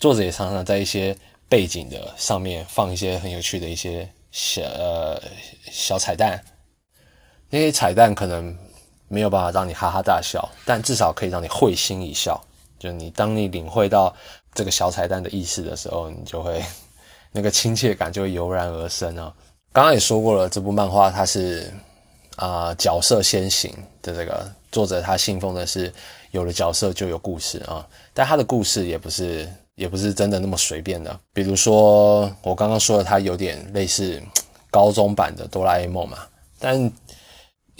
[0.00, 1.16] 作者也常常在一些
[1.48, 5.22] 背景的上面放一些很有趣的一些小呃
[5.70, 6.42] 小彩蛋。
[7.48, 8.56] 那些彩蛋可能
[9.10, 12.40] 没有办法让你哈哈大笑，但至少可以让你会心一笑。
[12.78, 14.14] 就你当你领会到
[14.54, 16.64] 这个小彩蛋的意思的时候，你就会
[17.32, 19.34] 那个亲切感就会油然而生啊。
[19.72, 21.72] 刚刚也说过了，这部漫画它是
[22.36, 25.92] 啊角色先行的这个作者，他信奉的是
[26.30, 31.18] 有了角色就有故事啊，但他的故事也不是也不是真的那么随便的。
[31.32, 34.22] 比如说我刚刚说的，它有点类似
[34.70, 36.18] 高中版的哆啦 A 梦嘛，
[36.58, 36.90] 但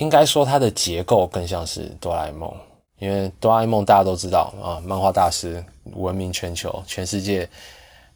[0.01, 2.51] 应该说它的结构更像是哆啦 A 梦。
[2.99, 7.49] 因为哆啦 A 梦大家都知道啊，漫画大师闻名全球，全世界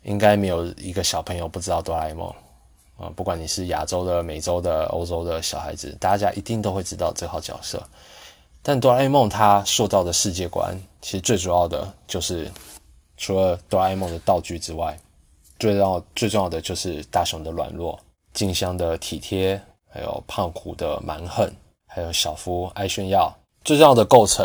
[0.03, 2.29] 应该没有一个小朋友不知道哆啦 A 梦
[2.99, 3.11] 啊。
[3.15, 7.83] 不管你是亚洲的、美洲的、欧洲的小孩子，大家一定都会知道这号角色。
[8.63, 12.51] 但哆啦 A 梦它塑造的世界观，其实最主要的就是
[13.17, 14.99] 除了哆啦 A 梦的道具之外，
[15.59, 17.99] 最要最重要的就是大雄的软弱、
[18.33, 21.51] 静香的体贴，还有胖虎的蛮横，
[21.95, 23.33] 还有小夫爱炫耀。
[23.65, 24.45] 最重要的构成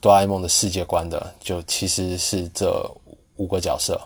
[0.00, 2.88] 哆啦 A 梦的世界观的，就其实是这
[3.36, 3.98] 五个角色。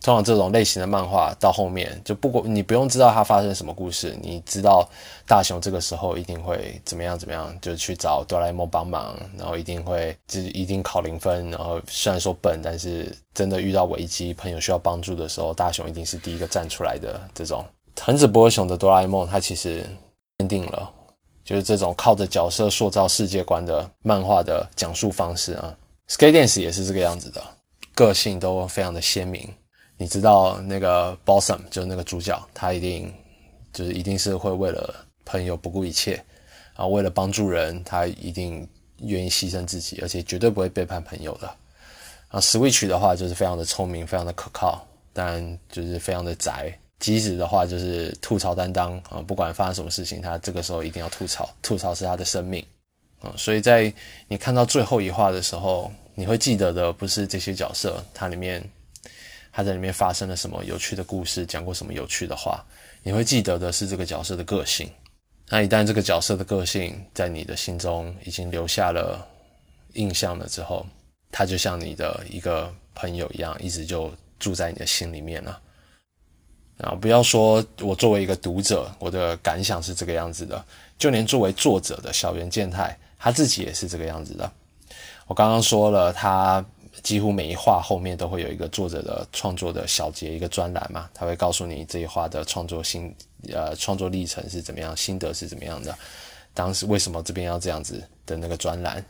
[0.00, 4.88] 通常这种类型的漫画到后面，就不管你不用知道它发生什么故事，你知道
[5.26, 11.50] 大雄这个时候一定会怎么样怎么样，就去找哆啦 A 梦帮忙，然后一定会就一定考零分。
[11.50, 17.20] 然后虽然说笨，但是真的遇到危机，朋友需要帮助的时候，大雄一定是第一个站出来的。
[17.34, 17.64] 这种
[17.96, 19.84] 藤子不二雄的哆啦 A 梦，它其实
[20.38, 20.88] 奠定了。
[21.48, 25.74] 就是这种靠着角色塑造世界观的漫画的讲述方式啊
[26.06, 27.42] ，Skate Dance 也是这个样子的，
[27.94, 29.48] 个性都非常的鲜明。
[29.96, 33.10] 你知道那个 Bossom，就是那个主角，他一定
[33.72, 36.22] 就是一定是会为了朋友不顾一切，
[36.76, 41.50] 然后为了帮助人，他一定愿意牺牲自己，而且绝对不会背叛朋友的。
[42.28, 46.78] 啊，Switch 的话就是非常的聪明，非常的可靠，但就是非常的宅。
[46.98, 52.64] 机子的话就是吐槽担当啊，不管发生什么事情，他这个时候一定要吐槽，吐槽是他的生命
[53.20, 53.32] 啊。
[53.36, 53.92] 所以在
[54.26, 58.62] 你看到最后一话的时候，你会记得的不是这些角色，它里面
[59.52, 62.64] 他在里面发生了什么有趣的故事，讲过什么有趣的话，
[63.04, 64.90] 你会记得的是这个角色的个性。
[65.48, 69.26] 那一旦这个角色的个性在你的心中已经留下了
[69.94, 70.84] 印象了之后，
[71.30, 75.60] 他就像你的一个朋友一样，一直就住在你的心里面了。
[76.78, 80.64] 啊，不要说我作为一个读者，我的感想是这个样子的，
[80.96, 84.48] 就连作为作者的小原健太，他自己也是这个样子的。
[85.26, 86.64] 我刚刚说了，他
[87.02, 93.12] 几乎每一话后面都会有一个作者的创作的小节，一个专栏嘛，他会告诉你这一话的创作心，
[93.52, 95.92] 呃，创作历程是怎么样，心得是怎么样的，
[96.54, 99.04] 当时为什么这边要这样子的那个专栏，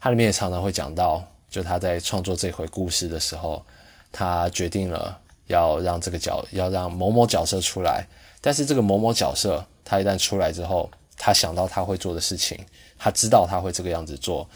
[0.00, 3.64] 它里面也常常会讲到，就他在创作这回故事的时候，
[4.10, 5.16] 他决定了。
[5.46, 8.06] 要让这个角要让某某角色出来，
[8.40, 12.58] 但是这个某某角色他一旦出来之后，他想到他会做的事情，
[12.98, 14.48] 他知道他会这个样子做，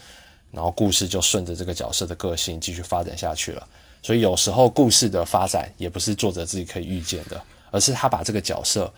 [0.51, 3.67] 然后故事就顺着这个角色的个性继续发展下去了。
[4.01, 8.91] 所以有时候故事的发展也不是作者自己可以预见的，而是他把这个角色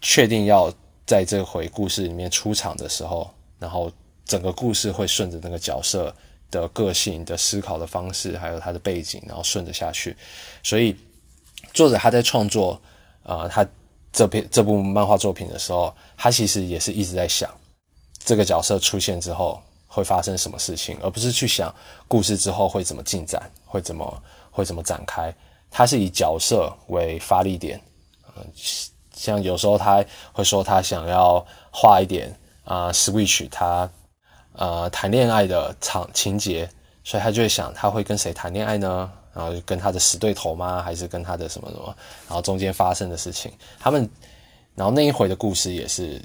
[0.00, 0.72] 确定要
[1.04, 3.28] 在这回故事里面出场的时候，
[3.58, 3.90] 然后
[4.24, 6.14] 整个故事会顺着那个角色
[6.50, 10.16] 的个性的思考的方式，还有他的背景，然后顺着下去，
[10.62, 10.96] 所以。
[11.72, 12.80] 作者他在创作，
[13.22, 13.66] 呃，他
[14.12, 17.50] 这篇这部漫画作品的时候，他其实也是一直在想，
[18.24, 21.74] 这个角色出现之后会发生什么事情，而不是去想
[22.06, 25.34] 故事之后会怎么进展，会怎么会怎么展开。
[25.70, 27.80] 他是以角色为发力点，
[28.36, 28.46] 嗯，
[29.14, 33.88] 像有时候他会说他想要画一点啊，Switch 他
[34.52, 36.68] 呃谈恋爱的场情节，
[37.02, 39.10] 所以他就会想他会跟谁谈恋爱呢？
[39.34, 40.82] 然后跟他的死对头吗？
[40.82, 41.94] 还是跟他的什么什么？
[42.28, 44.08] 然后中间发生的事情，他们，
[44.74, 46.20] 然后那一回的故事也是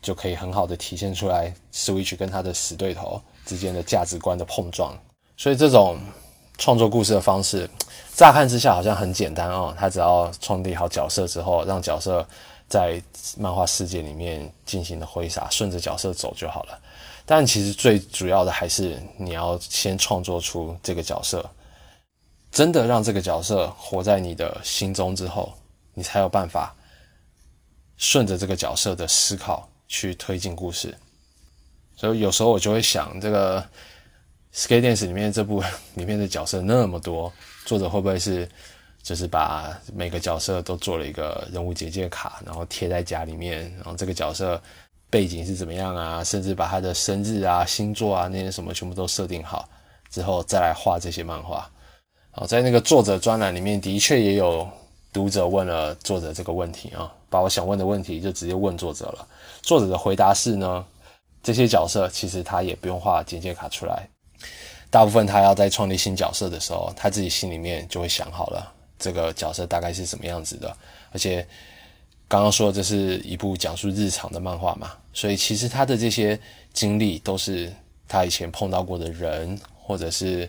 [0.00, 4.96] 就可以很好的体现出来，Switch 跟他的死对头之间的价值观的碰撞。
[5.36, 5.98] 所以这种
[6.56, 7.68] 创作故事的方式，
[8.14, 12.26] 乍看之下好像很简单哦，他只要创立好角色之后，让角色
[12.68, 13.02] 在
[13.36, 16.78] 漫画世界里面进行的挥洒，顺着角色走就好了。
[17.26, 21.44] 但其实最主要的还是你要先创作出这个角色。
[22.50, 25.52] 真的让这个角色活在你的心中之后，
[25.94, 26.74] 你才有办法
[27.96, 30.96] 顺着这个角色的思考去推进故事。
[31.96, 33.60] 所以有时候我就会想，这个
[34.54, 35.62] 《Skate Dance》里面这部
[35.94, 37.32] 里面的角色那么多，
[37.66, 38.48] 作者会不会是
[39.02, 44.60] 就是把每个角色都做了一个人物简介卡，然后贴在家里面，然后这个角色
[45.10, 49.68] 背景是怎么样啊，甚至把他的生日啊、星座啊那些什么全部都设定好
[50.08, 51.70] 之后，再来画这些漫画。
[52.40, 54.66] 哦，在那个作者专栏里面，的确也有
[55.12, 59.26] 读者问了作者这个问题啊，把我想问的问题就直接问作者了。
[59.60, 60.84] 作者的回答是呢，
[61.42, 64.08] 这些角色其实他也不用画简介卡出来，
[64.88, 70.76] 大部分他要在创立新角色的时候，他自己心里面就会想好了这个角色大概是什么样子的，
[71.10, 71.44] 而且
[72.28, 76.38] 刚刚说这是一部讲述日常的漫画嘛，所以其实他的这些
[76.72, 77.72] 经历都是
[78.06, 80.48] 他以前碰到过的人，或者是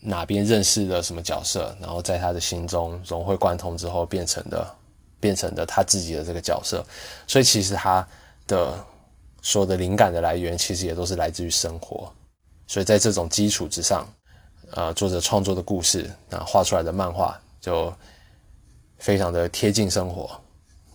[0.00, 4.66] 哪边认识的什么角色，然后在他的心中融会贯通之后变成的，
[5.20, 6.84] 变成的他自己的这个角色。
[7.26, 8.06] 所以其实他
[8.46, 8.82] 的
[9.42, 12.10] 所有的灵感的来源，其实也都是来自于生活。
[12.66, 14.06] 所以在这种基础之上，
[14.70, 17.92] 呃，作者创作的故事，那画出来的漫画就
[18.98, 20.30] 非常的贴近生活。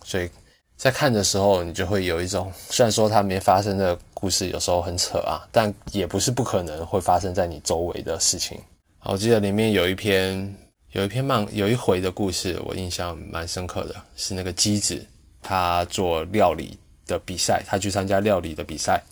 [0.02, 0.30] 所以
[0.76, 8.60] 在看的时候，你就会有一种，虽然说它没发生的故事有时候很扯啊，但也不是不可能会发生在你周围的事情。
[9.08, 10.54] 我记得里面有一篇
[10.92, 15.04] 有一篇漫有一回的故事，我印象蛮深刻的，是那个机子
[15.42, 19.02] 他做料理的比赛，他去参加料理的比赛，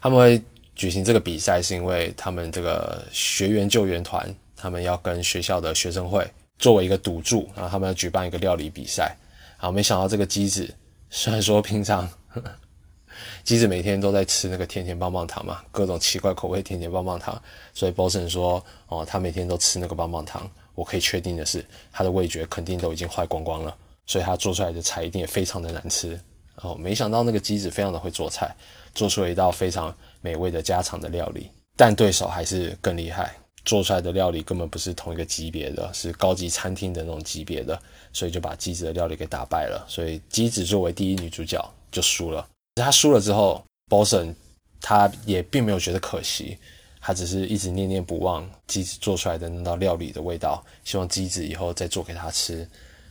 [0.00, 0.42] 他们会。
[0.74, 6.22] 举行这个比赛是因为他们这个学员救援团，他们要跟学校的学生会
[6.58, 9.16] 作为一个赌注，然后他们要举办一个料理比赛。
[9.56, 10.68] 好，没想到这个机子
[11.08, 12.06] 虽然说平常
[13.46, 17.40] 机子每天都在吃那个甜甜棒棒糖嘛，各种奇怪口味甜甜棒棒糖，
[17.72, 20.50] 所以 Boson 说哦，他每天都吃那个棒棒糖。
[20.74, 23.74] 我可以确定的是，他的味觉肯定都已经坏光光了，
[24.04, 26.20] 所以他做出来的菜一定也非常的难吃。
[26.56, 28.52] 哦，没想到那个机子非常的会做菜，
[28.92, 29.96] 做出了一道非常。
[30.20, 33.32] 美味的家常的料理，但对手还是更厉害，
[33.64, 37.80] 做出来的料理根本不是同一个级别的，是高级餐厅的那种级别的，
[38.12, 39.86] 所以就把机子的料理给打败了。
[39.88, 42.44] 所以机子作为第一女主角就输了。
[42.82, 44.34] 他输了之后，Boson
[44.80, 46.56] 他也并没有觉得可惜，
[47.00, 52.58] 他只是一直念念不忘机子做出来的那道料理的味道，希望机子以后再做给他吃。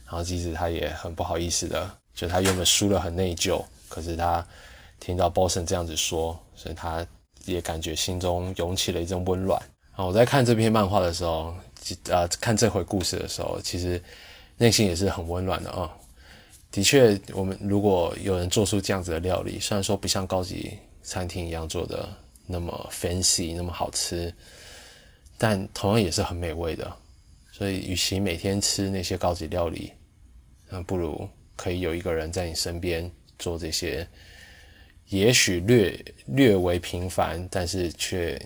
[0.05, 4.45] 然后机子他也很不好意思的，就他原本输了很内疚，可是他。
[4.97, 7.05] 听到 Boson 这样子说，所以他
[7.43, 9.61] 也感觉心中涌起了一阵温暖。
[9.91, 11.53] 啊，我在看这篇漫画的时候，
[12.05, 14.01] 呃，看这回故事的时候，其实
[14.57, 15.91] 内心也是很温暖的啊。
[16.75, 20.73] 的确，我们如果有人做出这样子的料理，虽然说不像高级
[21.03, 22.09] 餐厅一样做的
[22.45, 24.33] 那么 fancy 那么好吃，
[25.37, 26.93] 但同样也是很美味的。
[27.53, 29.93] 所以，与其每天吃那些高级料理，
[30.67, 33.09] 那不如可以有一个人在你身边
[33.39, 34.05] 做这些。
[35.07, 38.37] 也许略略为平凡，但是却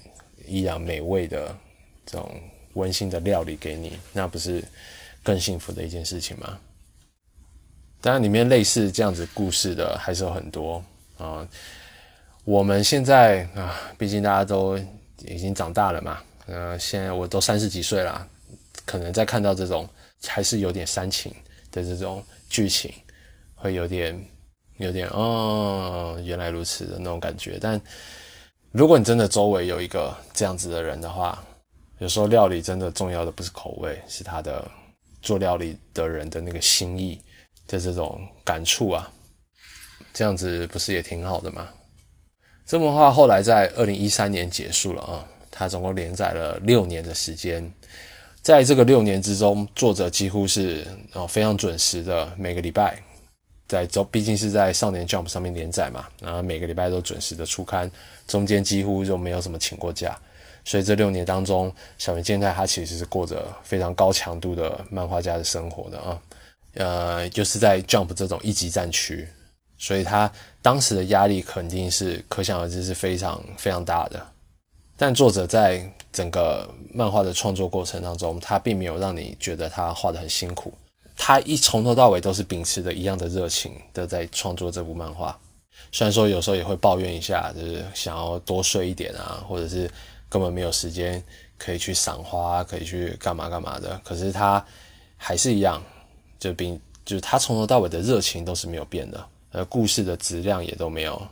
[0.46, 1.58] 依然美味的
[2.06, 2.40] 这种
[2.74, 4.64] 温馨的料理给你，那不是
[5.24, 6.60] 更幸福的一件事情吗？
[8.02, 10.84] 当然，里面类似这样子故事的还是有很多
[11.18, 11.48] 啊。
[12.46, 14.78] 我们现在啊，毕竟大家都
[15.26, 18.28] 已经长大了嘛，呃，现在我都三十几岁了，
[18.86, 19.88] 可能在看到这种
[20.26, 21.32] 还是有点煽情
[21.72, 22.94] 的这种剧情，
[23.56, 24.20] 会有点。
[24.80, 27.58] 有点哦，原来如此的那种感觉。
[27.60, 27.78] 但
[28.72, 31.44] 如果你真的周围有一个这样子的人的话，
[31.98, 34.66] 有时候料理真的重要的不是口味，是他的
[35.22, 37.20] 做料理的人的那个心意
[37.70, 39.10] 的这种感触啊。
[40.12, 41.70] 这样子不是也挺好的吗？
[42.66, 47.72] 这部话后来在二零一三年结束了啊，它总共连载了六年的时间。
[48.42, 53.02] 在这个六年之中，作者几乎是哦非常准时的每个礼拜。
[53.68, 57.90] 在周，毕竟是在少年 Jump 上面连载嘛，然后每个礼拜都准时的出刊，
[58.28, 60.18] 中间几乎就没有什么请过假，
[60.66, 66.20] 所以这六年当中，小原健太他其实是过着非常高强度的漫画家的生活的啊，
[66.80, 69.28] 呃，就是在 Jump 这种一级战区，
[69.78, 74.26] 所以他当时的压力肯定是可想而知是非常非常大的。
[74.96, 80.74] 但作者在整个漫画的创作过程当中，他并没有让你觉得他画的很辛苦。
[81.18, 85.38] 他一从头到尾都是秉持着一样的热情的在创作这部漫画，
[85.92, 89.92] 虽然说有时候也会抱怨一下，就是想要多睡一点啊，或者是
[90.30, 91.22] 根本没有时间
[91.58, 94.00] 可以去赏花，可以去干嘛干嘛的。
[94.02, 94.66] 可是他
[95.18, 95.84] 还是一样，
[96.40, 101.28] 就并就是他从头到尾的热情都是没有变的，呃，故事的质量也都没有，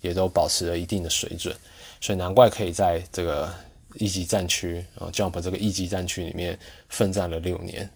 [0.00, 1.54] 也都保持了一定的水准，
[2.00, 3.52] 所以难怪可以在这个
[3.94, 6.58] 一级战区啊，Jump 这个一级战区里面
[6.88, 7.88] 奋战了六年。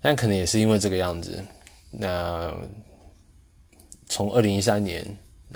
[0.00, 1.44] 但可能也是因为这个样子，
[1.90, 2.54] 那
[4.08, 5.04] 从二零一三年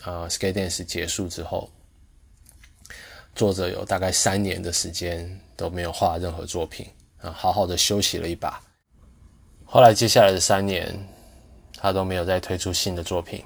[0.02, 1.70] 啊《Skate Dance》结束之后，
[3.34, 6.84] 作者有大概三年的时间都没有画任何作品
[7.18, 8.60] 啊，好好的休息了一把。
[9.72, 10.92] 后来接下来的三年，
[11.76, 13.40] 他都没有再推出新的作品，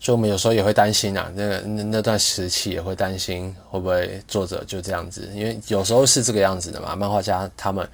[0.00, 7.88] 所以我们有时候也会担心啊，那个那那段时期也会担心会不会作者就这样子，因为有时候是这个样子的嘛，漫画家他们。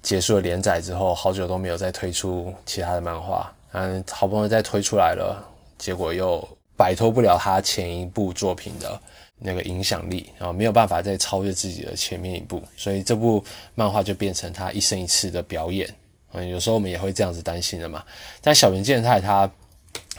[0.00, 5.40] 结束了连载之后，好久都没有再推出其他的漫画，嗯，好不容易再推出来了，
[5.78, 6.44] 结果又
[6.76, 9.00] 摆脱不了他前一部作品的
[9.38, 13.44] 那个影响力，然后没有办法再超越自己的前面一部，所以这部
[13.76, 15.88] 漫画就变成他一生一次的表演，
[16.32, 18.02] 嗯，有时候我们也会这样子担心的嘛。
[18.40, 19.50] 但小原健太他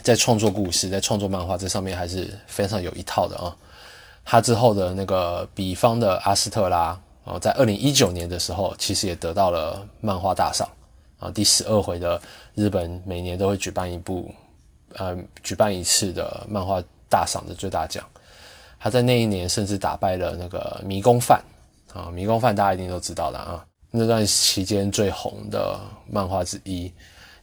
[0.01, 3.55] 在创作故事、在创作漫画这上面还是非常有一套的啊。
[4.25, 10.67] 他之后的那个比方的阿斯特拉，啊在二零一九年的时候，其实也得到了漫画大赏
[11.19, 12.21] 啊，第十二回的
[12.55, 14.33] 日本每年都会举办一部，
[14.95, 18.03] 呃，举办一次的漫画大赏的最大奖。
[18.79, 21.41] 他在那一年甚至打败了那个迷宫饭
[21.93, 25.79] 啊，迷宫饭大家一定都知道的啊，那段期间最红的
[26.09, 26.91] 漫画之一。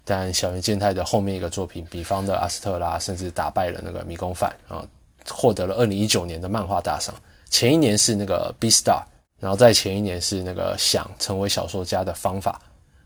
[0.04, 4.84] 但小原健太的后面一个作品，比方的阿斯特拉，甚至打败了那个迷宫饭啊。
[5.28, 7.14] 获得了二零一九年的漫画大赏，
[7.50, 9.02] 前一年是那个 B Star，
[9.38, 12.60] 然后在前一年是那个想成为小说家的方法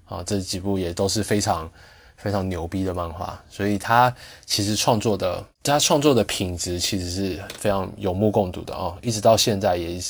[0.07, 1.70] 啊，这几部也都是非常
[2.16, 4.14] 非常牛逼的漫画，所以他
[4.47, 10.01] 其实创作的他创作的品质其实是非常有目共睹的啊，一直到现在也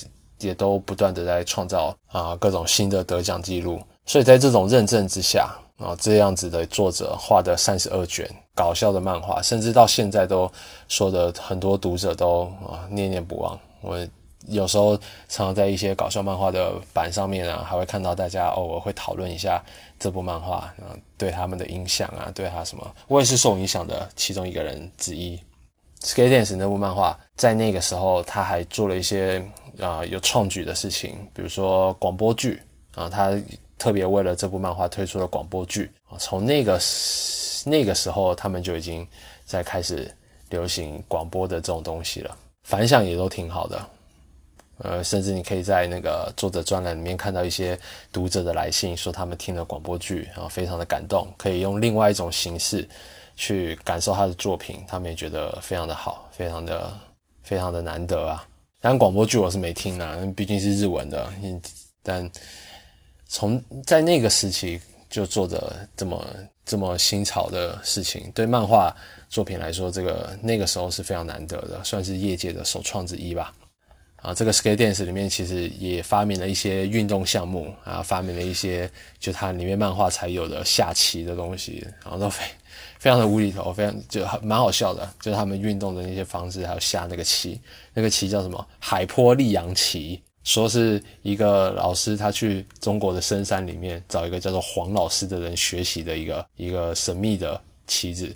[0.41, 5.55] 也都不断的在创造啊各种新的得奖记录，所以在这种认证之下。
[5.79, 8.25] 啊，这样子的作者画的三十二卷
[8.55, 10.49] 搞笑的漫画，甚至到现在都
[10.87, 13.59] 说的很多读者都啊念念不忘。
[13.81, 13.99] 我
[14.47, 14.97] 有时候
[15.29, 19.61] 常常在一些搞笑漫画的版上面啊，还会看到大家偶尔会讨论一下
[19.99, 22.95] 这部漫画啊，对他们的影响啊，对他什么？
[23.09, 25.41] 我也是受影响的其中一个人之一。
[26.05, 29.45] Skate Dance 那部漫画在那个时候，他还做了一些
[29.81, 32.63] 啊有创举的事情，比如说广播剧
[32.95, 33.37] 啊，他。
[33.77, 36.81] 特别为了这部漫画推出了广播剧啊，从那个
[37.67, 39.07] 那个时候，他们就已经
[39.45, 40.11] 在开始
[40.49, 43.87] 流行广播的这种东西了，反响也都挺好的。
[44.79, 47.79] 呃，甚至你可以在那个作者专栏里面看到一些
[48.13, 52.89] 读者的来信，说他们听了广播剧，然后非常的感动，可以用另外一种形式
[53.37, 56.93] 去感受他的作品，他们也觉得非常的好，非常的
[57.43, 58.47] 非常的难得啊。
[58.81, 61.33] 但广播剧我是没听啊，毕竟是日文的，
[62.03, 62.31] 但。
[63.27, 64.81] 从在那个时期
[65.11, 66.25] 就做着这么
[66.65, 68.95] 这么新潮的事情，对漫画
[69.29, 73.53] 作品来说，这个那个时候是非常难得的，算是业界的首创之一吧。
[74.17, 82.45] 啊，这个 Skate Dance 里面其实也发明了一些运动项目啊，发明了一些就它里面漫画才有的下棋的东西，然后都非
[83.05, 87.61] 非常的无厘头，非常就蛮好笑的，就是他们运动的那些方式，还有下那个棋，
[87.93, 90.23] 那个棋叫什么海坡利阳棋。
[90.43, 98.35] 说是一个老师，他去中国的深山里面找一个叫做黄老师的人学习的一个一个神秘的棋子。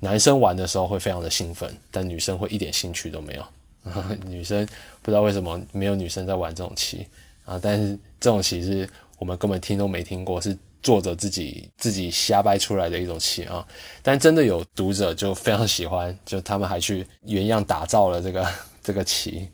[0.00, 3.44] 男生玩的时候会非常的兴奋，但女生会一点兴趣都没有。
[4.28, 4.66] 女生
[5.00, 7.06] 不知道为什么没有女生在玩这种棋
[7.46, 8.86] 啊，但是这种棋是
[9.18, 13.66] 我们根本听都没听过，是作者自己自己瞎掰出来的一种棋啊。
[14.02, 18.46] 但真的有读者就非常喜欢，就他们还去原样打造了这个
[18.82, 19.48] 这个棋。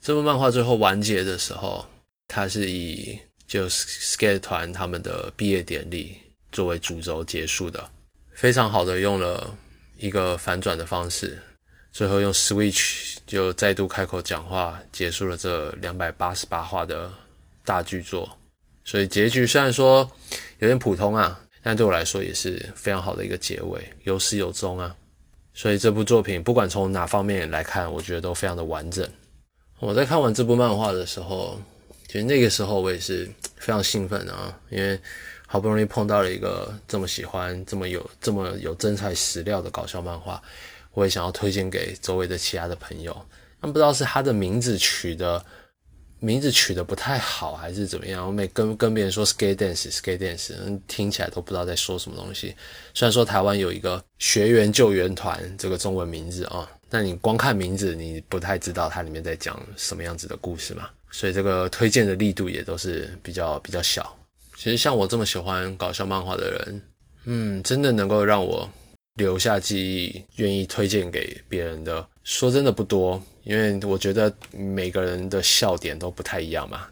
[0.00, 1.86] 这部漫画最后完结的时候，
[2.26, 6.16] 它是以就 Skate 团他们的毕业典礼
[6.50, 7.88] 作为主轴结束的，
[8.32, 9.56] 非常好的用了
[9.98, 11.40] 一个反转的方式，
[11.92, 17.08] 最后用 Switch 就再度开口讲话，结束了这两百八十八话的
[17.64, 18.28] 大剧作。
[18.84, 20.10] 所以结局虽然说
[20.58, 24.94] 有点普通啊，但对我来说也是非常好的一个结尾，有始有终啊。
[25.54, 29.06] 所以这部作品不管从哪方面来看，我觉得都非常的完整。
[29.78, 31.60] 我在看完这部漫画的时候，
[32.06, 34.98] 其实那个时候我也是非常兴奋啊，因为
[35.46, 40.42] 好不容易碰到了一个这么喜欢、这么有、这么有真材实料的搞笑漫画，
[40.92, 43.14] 我也想要推荐给周围的其他的朋友。
[43.60, 45.44] 但不知道是他的名字取的
[46.24, 48.24] 名字取得不太好，还是怎么样？
[48.24, 52.54] 我每跟跟别人说 “skate dance”，“skate dance”，听起来都不知道在说什么东西。
[52.94, 56.70] 虽然说台湾有一个学员救援团这个中文名字啊。
[56.88, 60.88] 那你光看名字，你不太知道它里面在讲什么样子的故事嘛？
[61.10, 64.16] 所以这个推荐的力度也都是比较比较小。
[64.56, 66.82] 其实像我这么喜欢搞笑漫画的人，
[67.24, 68.70] 嗯，真的能够让我
[69.14, 73.22] 留下记忆、愿意推荐给别人的，说真的不多。
[73.44, 76.86] 因为我觉得每个人的笑点都不太一样嘛，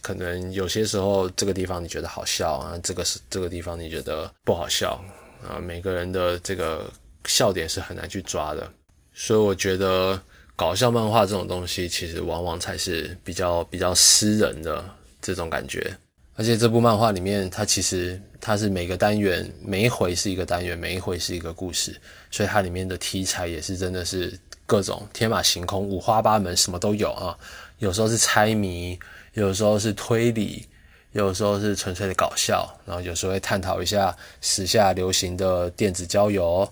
[0.00, 5.02] 可能有些时候这个地方你觉得好笑啊，这个是这个地方你觉得不好笑
[5.44, 6.88] 啊，每个人的这个
[7.24, 8.70] 笑点是很难去抓的。
[9.12, 10.20] 所以我觉得
[10.54, 14.84] 搞笑漫画这种东西，其实往往才是比较比较私人的
[15.20, 15.92] 这种感觉。
[16.36, 21.98] 而且这部漫画里面，它其实它是每个单元每一回是一个单元，每一回是一个故事，
[22.30, 27.38] 所以它里面的题材也是真的是各种天马行空、五花八门，什么都有啊。
[27.78, 28.98] 有时候是猜谜，
[29.32, 30.66] 有时候是推理，
[31.12, 36.70] 有时候是纯粹的搞笑，然后有时候会探讨一下时下流行的电子交友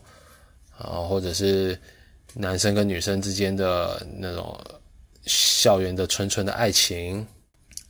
[0.76, 1.78] 啊，或者是。
[2.36, 4.60] 男生跟女生之间的那种
[5.24, 7.24] 校园的纯纯的爱情，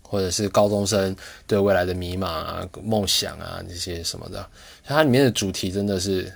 [0.03, 4.47] 或者是高中生对未来的迷茫啊、梦想啊这些什么的。
[4.85, 6.31] 它里面的主题真的是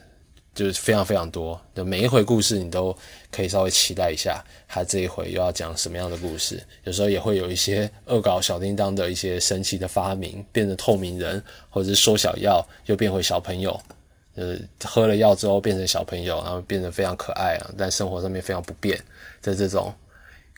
[0.59, 2.93] 就是非常非常多，的每一回故事你都
[3.31, 6.61] 可以稍微期待一下，他这一回又要讲什么样的故事。
[6.83, 11.41] 有时候也会有一些恶搞小叮当的一些神奇的发明，变成透明人，
[11.71, 13.81] 或者是缩小药又变回小朋友。
[14.35, 18.99] 呃，喝了药之后变成小朋友，然后变得非常可爱啊，但生活上面非常不便
[19.41, 19.95] 的这种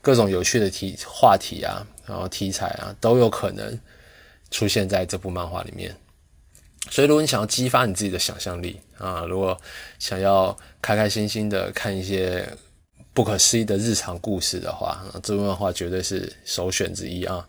[0.00, 3.78] 各种有趣的题话题啊，然后题材啊，都有可能
[4.50, 5.94] 出现在这部漫画里面。
[6.90, 9.60] 所以，如果你想要激发你自己的想象力啊，如果
[9.98, 12.48] 想要开开心心的看一些
[13.12, 17.44] 不可思议的日常故事的话，这部漫画绝对是首选之一啊。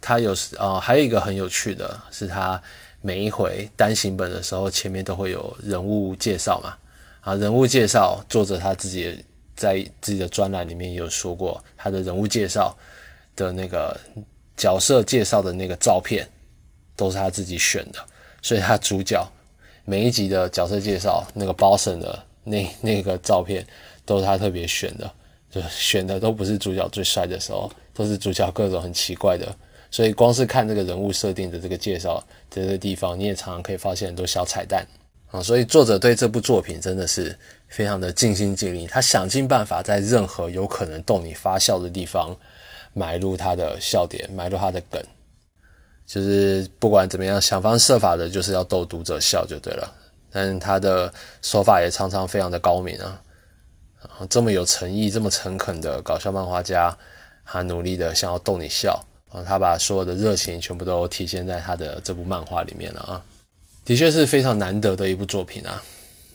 [0.00, 2.60] 它有啊，还有一个很有趣的是它。
[3.02, 6.76] 每一回单行本的时候，前面都会有人物介绍嘛？
[7.22, 9.24] 啊，人物介绍，作者他自己
[9.56, 12.76] 在自己的专栏里面有说过，他的人物介绍
[13.34, 13.98] 的那个
[14.54, 16.28] 角色介绍的那个照片
[16.94, 17.98] 都是他自己选的，
[18.42, 19.26] 所以他主角
[19.84, 23.66] 每一集的角色介绍那个 boss 的那那个照片
[24.04, 25.10] 都是他特别选的，
[25.50, 29.46] 就选的都不是主角最帅的时候，都是主角各种很奇怪的。
[29.90, 34.86] 所以光是看这个人物设定的这个介绍这个地方，你也常常可以发现很多小彩蛋
[35.32, 35.42] 啊。
[35.42, 42.36] 所以作者对这部作品真的是非常的尽心尽力，他想尽办法在任何有可能逗你发笑的地方
[42.92, 45.02] 埋入他的笑点，埋入他的梗，
[46.12, 49.94] 就是不管怎么样想方设法的，就是要逗读者笑就对了。
[50.32, 53.22] 但他的手法也常常非常的高明啊，
[54.00, 56.92] 然后这么有诚意、这么诚恳的搞笑漫画家，
[57.44, 59.00] 他努力的想要逗你笑。
[59.32, 63.22] 啊，他把所有的热情全部都体现在他的这部漫画里面了啊，
[63.84, 65.80] 的确是非常难得的一部作品啊，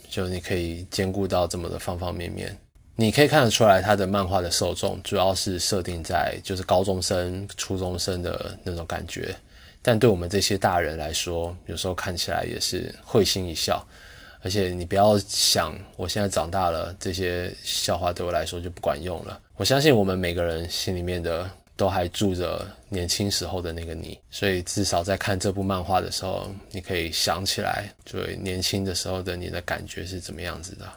[0.10, 2.58] 就你可以兼顾到这么的方方面面，
[2.96, 9.36] 你可以看得出来，他的漫画的受众主要是设定在就是高中生、初中生的那种感觉，
[9.86, 13.86] 但对我们这些大人来说，有时候看起来也是会心一笑，
[14.42, 21.50] 而且你不要想我现在长大了，这些笑话对我来说就不管用了，我相信我们每个人心里面的。
[21.78, 30.90] 都还住着年轻时候的那个你，所以至少在看这部漫画的时候，你可以想起来，就年轻的时候的你的感觉是怎么样子的，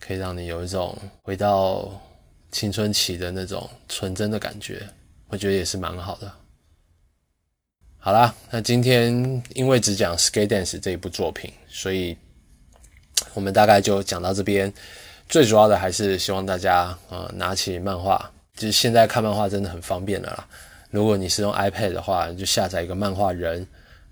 [0.00, 1.88] 可以让你有一种回到
[2.50, 4.82] 青春期的那种纯真的感觉，
[5.28, 6.28] 我觉得也是蛮好的。
[8.04, 12.16] 好啦，那今天因为只讲《Skate Dance》这一部作品，所以
[13.32, 14.72] 我们大概就讲到这边。
[15.28, 18.28] 最主要的还是希望大家啊，拿起漫画。
[18.56, 20.44] 就是现在看漫画真的很方便的啦。
[20.90, 23.64] 如果你是用 iPad 的话，你就下载一个漫画人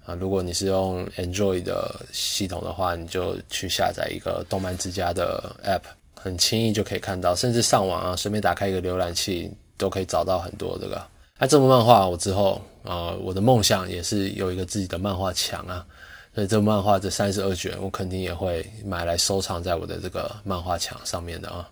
[0.07, 5.82] 啊；如果你是用 Android 的系统的话，你就去下载一个动漫之家的 App，
[6.14, 7.34] 很轻易就可以看到。
[7.34, 11.05] 甚至上网啊，随便打开一个浏览器都可以找到很多这个。
[11.41, 15.86] 那这部漫画我之后啊，我的梦想也是有一个自己的漫画墙啊，
[16.34, 21.66] 所以这部漫画这三十二卷，我肯定也会买来收藏在我的这个漫画墙上面的啊。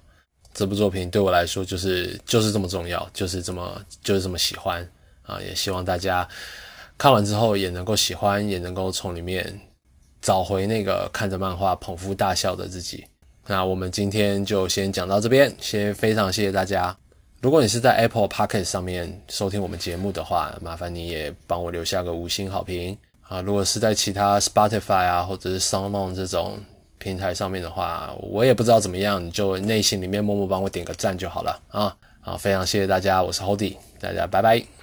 [0.55, 4.83] 这部作品对我来说就是就是这么重要，就是这么就是这么喜欢
[5.23, 5.39] 啊！
[5.43, 6.27] 也希望大家
[6.97, 9.61] 看完之后也能够喜欢，也能够从里面
[10.23, 13.05] 找回那个看着漫画捧腹大笑的自己。
[13.47, 16.97] 那我们今天就先讲到这边，先非常谢谢大家。
[17.41, 23.41] 如果你是在 Apple p o c k e t 上面收听我们节目的话，麻烦你也帮我留下个五星好评啊！
[23.41, 26.59] 如果是在其他 Spotify 啊或者是 SoundOn 这种。
[27.01, 31.97] 平台上面的话，我也不知道怎么样，你就内心里面默默帮我点个赞就好了啊！
[32.23, 34.78] 啊，非常谢谢大家，我是 Hody，大家拜拜。